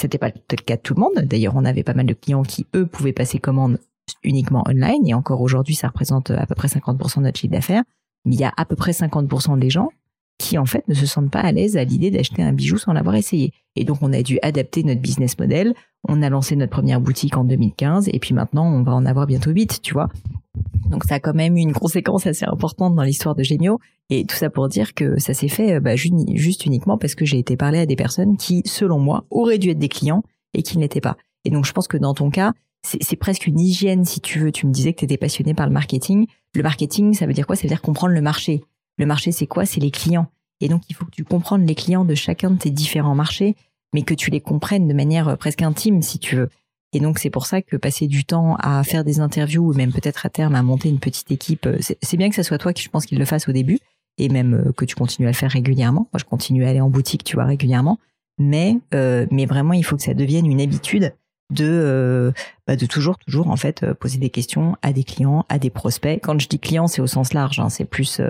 C'était 0.00 0.16
pas 0.16 0.30
le 0.30 0.56
cas 0.56 0.76
de 0.76 0.80
tout 0.80 0.94
le 0.94 1.00
monde. 1.00 1.26
D'ailleurs, 1.26 1.52
on 1.56 1.64
avait 1.66 1.82
pas 1.82 1.92
mal 1.92 2.06
de 2.06 2.14
clients 2.14 2.42
qui 2.42 2.66
eux 2.74 2.86
pouvaient 2.86 3.12
passer 3.12 3.38
commande 3.38 3.78
uniquement 4.24 4.64
online 4.66 5.06
et 5.06 5.12
encore 5.12 5.42
aujourd'hui 5.42 5.74
ça 5.74 5.88
représente 5.88 6.30
à 6.30 6.46
peu 6.46 6.54
près 6.54 6.68
50% 6.68 7.18
de 7.18 7.24
notre 7.24 7.38
chiffre 7.38 7.52
d'affaires. 7.52 7.82
Mais 8.24 8.34
il 8.34 8.40
y 8.40 8.44
a 8.44 8.52
à 8.56 8.64
peu 8.64 8.76
près 8.76 8.92
50% 8.92 9.58
des 9.58 9.68
gens 9.68 9.90
qui 10.40 10.56
en 10.58 10.64
fait 10.64 10.88
ne 10.88 10.94
se 10.94 11.06
sentent 11.06 11.30
pas 11.30 11.40
à 11.40 11.52
l'aise 11.52 11.76
à 11.76 11.84
l'idée 11.84 12.10
d'acheter 12.10 12.42
un 12.42 12.52
bijou 12.52 12.78
sans 12.78 12.92
l'avoir 12.92 13.14
essayé. 13.14 13.52
Et 13.76 13.84
donc 13.84 13.98
on 14.00 14.12
a 14.12 14.22
dû 14.22 14.38
adapter 14.42 14.82
notre 14.82 15.00
business 15.00 15.38
model. 15.38 15.74
On 16.08 16.22
a 16.22 16.30
lancé 16.30 16.56
notre 16.56 16.72
première 16.72 17.00
boutique 17.00 17.36
en 17.36 17.44
2015 17.44 18.08
et 18.08 18.18
puis 18.18 18.34
maintenant 18.34 18.66
on 18.66 18.82
va 18.82 18.92
en 18.94 19.04
avoir 19.04 19.26
bientôt 19.26 19.50
8, 19.50 19.80
tu 19.82 19.92
vois. 19.92 20.08
Donc 20.86 21.04
ça 21.04 21.16
a 21.16 21.20
quand 21.20 21.34
même 21.34 21.56
une 21.56 21.74
conséquence 21.74 22.26
assez 22.26 22.46
importante 22.46 22.94
dans 22.94 23.02
l'histoire 23.02 23.34
de 23.34 23.42
Gémio. 23.42 23.78
Et 24.08 24.24
tout 24.24 24.34
ça 24.34 24.48
pour 24.50 24.68
dire 24.68 24.94
que 24.94 25.20
ça 25.20 25.34
s'est 25.34 25.48
fait 25.48 25.78
bah, 25.78 25.94
juste 25.94 26.64
uniquement 26.64 26.96
parce 26.96 27.14
que 27.14 27.24
j'ai 27.24 27.38
été 27.38 27.56
parler 27.56 27.78
à 27.78 27.86
des 27.86 27.96
personnes 27.96 28.36
qui, 28.36 28.62
selon 28.64 28.98
moi, 28.98 29.24
auraient 29.30 29.58
dû 29.58 29.68
être 29.68 29.78
des 29.78 29.88
clients 29.88 30.24
et 30.54 30.62
qui 30.62 30.78
ne 30.78 30.82
l'étaient 30.82 31.02
pas. 31.02 31.16
Et 31.44 31.50
donc 31.50 31.66
je 31.66 31.72
pense 31.72 31.86
que 31.86 31.98
dans 31.98 32.14
ton 32.14 32.30
cas, 32.30 32.54
c'est 32.82 33.16
presque 33.16 33.46
une 33.46 33.60
hygiène 33.60 34.06
si 34.06 34.20
tu 34.20 34.38
veux. 34.38 34.52
Tu 34.52 34.66
me 34.66 34.72
disais 34.72 34.94
que 34.94 35.00
tu 35.00 35.04
étais 35.04 35.18
passionné 35.18 35.52
par 35.52 35.66
le 35.66 35.72
marketing. 35.72 36.26
Le 36.54 36.62
marketing, 36.62 37.12
ça 37.12 37.26
veut 37.26 37.34
dire 37.34 37.46
quoi? 37.46 37.56
Ça 37.56 37.62
veut 37.62 37.68
dire 37.68 37.82
comprendre 37.82 38.14
le 38.14 38.22
marché. 38.22 38.62
Le 39.00 39.06
marché, 39.06 39.32
c'est 39.32 39.46
quoi? 39.46 39.64
C'est 39.64 39.80
les 39.80 39.90
clients. 39.90 40.26
Et 40.60 40.68
donc 40.68 40.82
il 40.90 40.94
faut 40.94 41.06
que 41.06 41.10
tu 41.10 41.24
comprennes 41.24 41.64
les 41.66 41.74
clients 41.74 42.04
de 42.04 42.14
chacun 42.14 42.50
de 42.50 42.58
tes 42.58 42.70
différents 42.70 43.14
marchés, 43.14 43.56
mais 43.94 44.02
que 44.02 44.12
tu 44.12 44.30
les 44.30 44.42
comprennes 44.42 44.86
de 44.88 44.92
manière 44.92 45.28
euh, 45.28 45.36
presque 45.36 45.62
intime 45.62 46.02
si 46.02 46.18
tu 46.18 46.36
veux. 46.36 46.50
Et 46.92 47.00
donc 47.00 47.18
c'est 47.18 47.30
pour 47.30 47.46
ça 47.46 47.62
que 47.62 47.78
passer 47.78 48.08
du 48.08 48.26
temps 48.26 48.56
à 48.56 48.84
faire 48.84 49.02
des 49.02 49.20
interviews 49.20 49.70
ou 49.70 49.72
même 49.72 49.90
peut-être 49.90 50.26
à 50.26 50.28
terme 50.28 50.54
à 50.54 50.62
monter 50.62 50.90
une 50.90 50.98
petite 50.98 51.30
équipe, 51.30 51.64
euh, 51.64 51.78
c'est 51.80 52.16
bien 52.18 52.28
que 52.28 52.34
ce 52.34 52.42
soit 52.42 52.58
toi 52.58 52.74
qui 52.74 52.82
je 52.82 52.90
pense 52.90 53.06
qu'il 53.06 53.18
le 53.18 53.24
fasse 53.24 53.48
au 53.48 53.52
début 53.52 53.78
et 54.18 54.28
même 54.28 54.52
euh, 54.52 54.72
que 54.72 54.84
tu 54.84 54.96
continues 54.96 55.28
à 55.28 55.30
le 55.30 55.36
faire 55.36 55.50
régulièrement. 55.50 56.10
Moi 56.12 56.18
je 56.18 56.24
continue 56.24 56.66
à 56.66 56.68
aller 56.68 56.82
en 56.82 56.90
boutique, 56.90 57.24
tu 57.24 57.36
vois, 57.36 57.46
régulièrement. 57.46 57.98
Mais 58.38 58.76
mais 58.92 59.46
vraiment 59.46 59.72
il 59.72 59.84
faut 59.84 59.96
que 59.96 60.02
ça 60.02 60.14
devienne 60.14 60.46
une 60.46 60.60
habitude 60.60 61.14
de 61.50 62.32
bah 62.66 62.76
de 62.76 62.86
toujours 62.86 63.18
toujours 63.18 63.48
en 63.48 63.56
fait 63.56 63.92
poser 63.94 64.18
des 64.18 64.30
questions 64.30 64.76
à 64.80 64.92
des 64.94 65.04
clients, 65.04 65.44
à 65.48 65.58
des 65.58 65.68
prospects. 65.68 66.20
Quand 66.22 66.38
je 66.38 66.48
dis 66.48 66.58
clients, 66.58 66.86
c'est 66.86 67.02
au 67.02 67.06
sens 67.06 67.34
large, 67.34 67.60
hein, 67.60 67.68
c'est 67.68 67.84
plus 67.84 68.20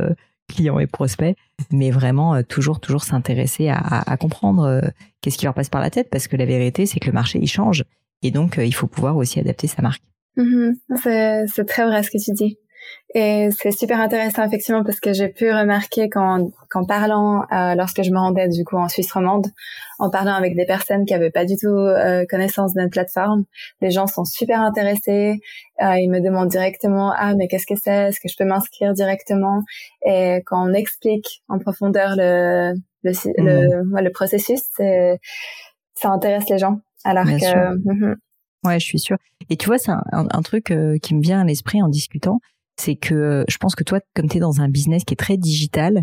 clients 0.50 0.78
et 0.78 0.86
prospects, 0.86 1.36
mais 1.70 1.90
vraiment 1.90 2.42
toujours 2.42 2.80
toujours 2.80 3.04
s'intéresser 3.04 3.68
à, 3.68 4.16
comprendre 4.18 4.82
qu'est-ce 5.20 5.38
qui 5.38 5.44
leur 5.44 5.54
passe 5.54 5.68
par 5.68 5.80
la 5.80 5.90
tête 5.90 6.10
parce 6.10 6.28
que 6.28 6.36
la 6.36 6.46
vérité 6.46 6.86
c'est 6.86 7.00
que 7.00 7.06
le 7.06 7.12
marché 7.12 7.38
il 7.40 7.48
change 7.48 7.84
et 8.22 8.30
donc, 8.30 8.58
euh, 8.58 8.64
il 8.64 8.72
faut 8.72 8.86
pouvoir 8.86 9.16
aussi 9.16 9.38
adapter 9.40 9.66
sa 9.66 9.82
marque. 9.82 10.02
Mm-hmm. 10.36 11.46
C'est 11.48 11.64
très 11.64 11.84
vrai 11.84 12.02
ce 12.02 12.10
que 12.10 12.22
tu 12.22 12.32
dis. 12.32 12.58
Et 13.14 13.48
c'est 13.50 13.72
super 13.72 14.00
intéressant 14.00 14.44
effectivement 14.44 14.84
parce 14.84 15.00
que 15.00 15.12
j'ai 15.12 15.28
pu 15.28 15.50
remarquer 15.50 16.08
qu'en, 16.08 16.50
qu'en 16.70 16.84
parlant, 16.84 17.42
euh, 17.52 17.74
lorsque 17.74 18.02
je 18.02 18.10
me 18.10 18.18
rendais 18.18 18.48
du 18.48 18.64
coup 18.64 18.76
en 18.76 18.88
Suisse 18.88 19.10
romande, 19.12 19.46
en 19.98 20.10
parlant 20.10 20.34
avec 20.34 20.54
des 20.54 20.64
personnes 20.64 21.04
qui 21.04 21.14
avaient 21.14 21.30
pas 21.30 21.44
du 21.44 21.56
tout 21.56 21.68
euh, 21.68 22.24
connaissance 22.28 22.74
de 22.74 22.80
notre 22.80 22.92
plateforme, 22.92 23.44
les 23.80 23.90
gens 23.90 24.06
sont 24.06 24.24
super 24.24 24.60
intéressés. 24.60 25.40
Euh, 25.82 25.96
ils 25.98 26.08
me 26.08 26.20
demandent 26.20 26.50
directement 26.50 27.12
ah 27.16 27.34
mais 27.34 27.48
qu'est-ce 27.48 27.66
que 27.66 27.78
c'est? 27.80 28.08
Est-ce 28.08 28.20
que 28.20 28.28
je 28.28 28.36
peux 28.38 28.44
m'inscrire 28.44 28.92
directement 28.92 29.62
Et 30.06 30.42
quand 30.46 30.68
on 30.68 30.72
explique 30.72 31.42
en 31.48 31.58
profondeur 31.58 32.14
le 32.16 32.74
le, 33.02 33.12
le, 33.38 33.82
mmh. 33.82 33.98
le, 33.98 34.10
processus, 34.10 34.60
ça 35.94 36.10
intéresse 36.10 36.48
les 36.50 36.58
gens. 36.58 36.80
Alors 37.02 37.24
que 37.24 37.74
mmh 37.74 38.16
Ouais, 38.64 38.78
je 38.78 38.84
suis 38.84 38.98
sûre. 38.98 39.16
Et 39.48 39.56
tu 39.56 39.66
vois, 39.66 39.78
c'est 39.78 39.90
un, 39.90 40.02
un, 40.12 40.42
truc 40.42 40.70
euh, 40.70 40.98
qui 40.98 41.14
me 41.14 41.22
vient 41.22 41.40
à 41.40 41.44
l'esprit 41.44 41.82
en 41.82 41.88
discutant 41.88 42.40
c'est 42.80 42.96
que 42.96 43.14
euh, 43.14 43.44
je 43.48 43.58
pense 43.58 43.74
que 43.74 43.84
toi, 43.84 44.00
comme 44.14 44.28
tu 44.28 44.38
es 44.38 44.40
dans 44.40 44.60
un 44.60 44.68
business 44.68 45.04
qui 45.04 45.14
est 45.14 45.16
très 45.16 45.36
digital, 45.36 46.02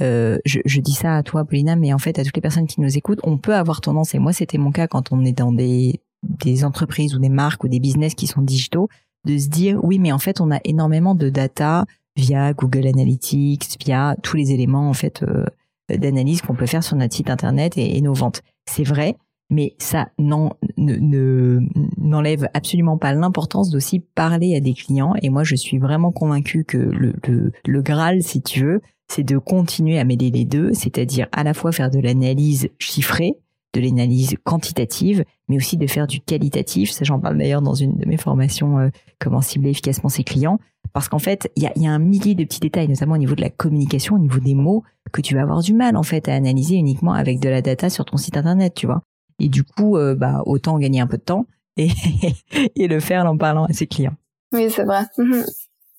euh, 0.00 0.38
je, 0.44 0.80
dis 0.80 0.92
ça 0.92 1.16
à 1.16 1.22
toi, 1.22 1.44
Paulina, 1.44 1.74
mais 1.74 1.92
en 1.92 1.98
fait 1.98 2.18
à 2.18 2.24
toutes 2.24 2.36
les 2.36 2.42
personnes 2.42 2.66
qui 2.66 2.80
nous 2.80 2.96
écoutent, 2.96 3.20
on 3.24 3.36
peut 3.36 3.54
avoir 3.54 3.80
tendance, 3.80 4.14
et 4.14 4.18
moi 4.18 4.32
c'était 4.32 4.58
mon 4.58 4.70
cas 4.70 4.86
quand 4.86 5.10
on 5.10 5.24
est 5.24 5.32
dans 5.32 5.52
des, 5.52 6.00
des 6.22 6.64
entreprises 6.64 7.16
ou 7.16 7.18
des 7.18 7.28
marques 7.28 7.64
ou 7.64 7.68
des 7.68 7.80
business 7.80 8.14
qui 8.14 8.26
sont 8.26 8.42
digitaux, 8.42 8.88
de 9.24 9.36
se 9.36 9.48
dire 9.48 9.80
oui, 9.82 9.98
mais 9.98 10.12
en 10.12 10.18
fait 10.18 10.40
on 10.40 10.52
a 10.52 10.60
énormément 10.64 11.16
de 11.16 11.30
data 11.30 11.84
via 12.14 12.52
Google 12.52 12.86
Analytics, 12.86 13.76
via 13.84 14.14
tous 14.22 14.36
les 14.36 14.52
éléments 14.52 14.88
en 14.88 14.94
fait 14.94 15.24
euh, 15.24 15.44
d'analyse 15.88 16.42
qu'on 16.42 16.54
peut 16.54 16.66
faire 16.66 16.84
sur 16.84 16.96
notre 16.96 17.14
site 17.14 17.30
internet 17.30 17.76
et, 17.76 17.96
et 17.96 18.00
nos 18.00 18.14
ventes. 18.14 18.42
C'est 18.66 18.84
vrai, 18.84 19.16
mais 19.50 19.74
ça 19.78 20.08
n'enlève 20.18 20.54
ne, 20.76 21.60
n'enlève 21.96 22.48
absolument 22.54 22.98
pas 22.98 23.12
l'importance 23.12 23.70
d'aussi 23.70 24.00
parler 24.00 24.54
à 24.54 24.60
des 24.60 24.74
clients. 24.74 25.14
Et 25.22 25.30
moi, 25.30 25.44
je 25.44 25.56
suis 25.56 25.78
vraiment 25.78 26.12
convaincue 26.12 26.64
que 26.64 26.76
le, 26.76 27.14
le, 27.26 27.52
le 27.66 27.82
Graal, 27.82 28.22
si 28.22 28.42
tu 28.42 28.64
veux, 28.64 28.80
c'est 29.10 29.24
de 29.24 29.38
continuer 29.38 29.98
à 29.98 30.04
mêler 30.04 30.30
les 30.30 30.44
deux, 30.44 30.72
c'est-à-dire 30.74 31.28
à 31.32 31.42
la 31.44 31.54
fois 31.54 31.72
faire 31.72 31.90
de 31.90 31.98
l'analyse 31.98 32.68
chiffrée, 32.78 33.34
de 33.74 33.80
l'analyse 33.80 34.36
quantitative, 34.44 35.24
mais 35.48 35.56
aussi 35.56 35.76
de 35.76 35.86
faire 35.86 36.06
du 36.06 36.20
qualitatif. 36.20 36.90
Ça, 36.90 37.04
j'en 37.04 37.18
parle 37.18 37.38
d'ailleurs 37.38 37.62
dans 37.62 37.74
une 37.74 37.96
de 37.96 38.06
mes 38.06 38.16
formations, 38.16 38.78
euh, 38.78 38.88
comment 39.18 39.40
cibler 39.40 39.70
efficacement 39.70 40.08
ses 40.10 40.24
clients. 40.24 40.58
Parce 40.92 41.08
qu'en 41.08 41.18
fait, 41.18 41.50
il 41.56 41.62
y 41.62 41.66
a, 41.66 41.72
y 41.76 41.86
a, 41.86 41.92
un 41.92 41.98
millier 41.98 42.34
de 42.34 42.44
petits 42.44 42.60
détails, 42.60 42.88
notamment 42.88 43.14
au 43.14 43.18
niveau 43.18 43.34
de 43.34 43.40
la 43.40 43.50
communication, 43.50 44.16
au 44.16 44.18
niveau 44.18 44.40
des 44.40 44.54
mots, 44.54 44.84
que 45.12 45.20
tu 45.20 45.34
vas 45.34 45.42
avoir 45.42 45.62
du 45.62 45.74
mal 45.74 45.96
en 45.96 46.02
fait 46.02 46.28
à 46.28 46.34
analyser 46.34 46.76
uniquement 46.76 47.12
avec 47.12 47.40
de 47.40 47.48
la 47.48 47.62
data 47.62 47.90
sur 47.90 48.04
ton 48.04 48.16
site 48.16 48.36
internet, 48.36 48.74
tu 48.74 48.86
vois. 48.86 49.02
Et 49.38 49.48
du 49.48 49.64
coup, 49.64 49.96
euh, 49.96 50.14
bah, 50.14 50.42
autant 50.46 50.78
gagner 50.78 51.00
un 51.00 51.06
peu 51.06 51.16
de 51.16 51.22
temps 51.22 51.46
et, 51.76 51.88
et 52.76 52.88
le 52.88 53.00
faire 53.00 53.26
en 53.26 53.36
parlant 53.36 53.64
à 53.64 53.72
ses 53.72 53.86
clients. 53.86 54.16
Oui, 54.52 54.70
c'est 54.70 54.84
vrai. 54.84 55.02
Mhm. 55.18 55.44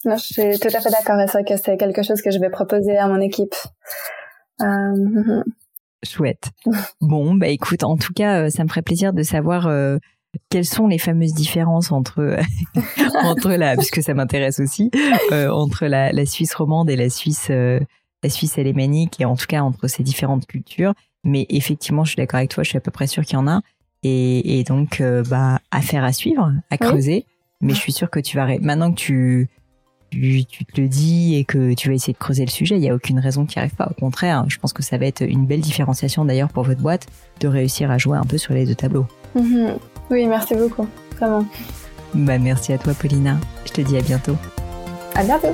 je 0.06 0.16
suis 0.18 0.60
tout 0.60 0.68
à 0.68 0.82
fait 0.82 0.92
d'accord. 0.92 1.18
C'est 1.28 1.32
vrai 1.32 1.44
que 1.44 1.58
c'est 1.58 1.78
quelque 1.78 2.04
chose 2.04 2.22
que 2.22 2.32
je 2.32 2.40
vais 2.40 2.50
proposer 2.50 2.98
à 2.98 3.08
mon 3.08 3.22
équipe. 3.22 3.56
Euh, 4.62 4.66
mhm. 4.66 5.44
Chouette. 6.04 6.50
Bon, 7.02 7.36
bah 7.36 7.48
écoute, 7.48 7.84
en 7.84 7.98
tout 7.98 8.14
cas, 8.14 8.44
euh, 8.44 8.50
ça 8.50 8.64
me 8.64 8.70
ferait 8.70 8.82
plaisir 8.82 9.14
de 9.14 9.22
savoir 9.22 9.70
quelles 10.50 10.66
sont 10.66 10.88
les 10.88 10.98
fameuses 10.98 11.34
différences 11.34 11.92
entre 11.92 12.38
entre 13.24 13.52
la, 13.52 13.76
puisque 13.76 14.02
ça 14.02 14.14
m'intéresse 14.14 14.60
aussi, 14.60 14.92
entre 15.32 15.88
la, 15.88 16.12
la, 16.14 16.26
Suisse 16.26 16.54
romande 16.54 16.90
et 16.90 16.96
la 16.96 17.10
Suisse 17.10 17.52
la 18.24 18.30
Suisse 18.30 18.58
alémanique 18.58 19.20
et 19.22 19.26
en 19.26 19.36
tout 19.36 19.46
cas 19.48 19.62
entre 19.62 19.88
ces 19.88 20.04
différentes 20.04 20.46
cultures. 20.46 20.94
Mais 21.24 21.46
effectivement, 21.50 22.04
je 22.04 22.12
suis 22.12 22.18
d'accord 22.18 22.38
avec 22.38 22.50
toi, 22.50 22.64
je 22.64 22.70
suis 22.70 22.78
à 22.78 22.82
peu 22.82 22.92
près 22.92 23.08
sûre 23.08 23.24
qu'il 23.24 23.36
y 23.36 23.42
en 23.42 23.48
a. 23.48 23.62
Et, 24.04 24.60
et 24.60 24.64
donc, 24.64 25.02
euh, 25.02 25.24
bah, 25.30 25.60
affaire 25.72 26.04
à 26.04 26.14
suivre, 26.14 26.54
à 26.70 26.78
creuser. 26.78 27.26
Mais 27.62 27.74
je 27.74 27.80
suis 27.80 27.92
sûre 27.92 28.10
que 28.10 28.20
tu 28.20 28.38
vas... 28.38 28.48
Maintenant 28.60 28.92
que 28.92 28.98
tu, 29.00 29.50
tu, 30.12 30.46
tu, 30.46 30.66
te 30.66 30.80
le 30.80 30.88
dis 30.88 31.36
et 31.36 31.44
que 31.44 31.74
tu 31.74 31.90
vas 31.90 31.96
essayer 31.96 32.14
de 32.14 32.18
creuser 32.18 32.46
le 32.46 32.50
sujet, 32.50 32.76
il 32.76 32.82
n'y 32.82 32.90
a 32.90 32.96
aucune 32.96 33.20
raison 33.20 33.46
qu'il 33.46 33.60
n'y 33.60 33.66
arrive 33.66 33.76
pas. 33.76 33.88
Au 33.90 34.00
contraire, 34.00 34.46
je 34.48 34.58
pense 34.58 34.74
que 34.74 34.82
ça 34.82 34.98
va 34.98 35.06
être 35.06 35.22
une 35.22 35.46
belle 35.46 35.62
différenciation 35.62 36.24
d'ailleurs 36.24 36.50
pour 36.50 36.64
votre 36.64 36.82
boîte 36.82 37.08
de 37.42 37.48
réussir 37.48 37.92
à 37.92 37.98
jouer 37.98 38.18
un 38.18 38.24
peu 38.24 38.38
sur 38.38 38.54
les 38.54 38.66
deux 38.66 38.76
tableaux. 38.76 39.08
Mhm. 39.36 39.78
Oui, 40.10 40.26
merci 40.26 40.56
beaucoup. 40.56 40.88
Vraiment. 41.18 41.46
Bah, 42.14 42.40
merci 42.40 42.74
à 42.74 42.78
toi, 42.78 42.94
Paulina. 42.94 43.38
Je 43.66 43.72
te 43.72 43.82
dis 43.82 43.98
à 43.98 44.02
bientôt. 44.02 44.36
À 45.16 45.24
bientôt. 45.24 45.54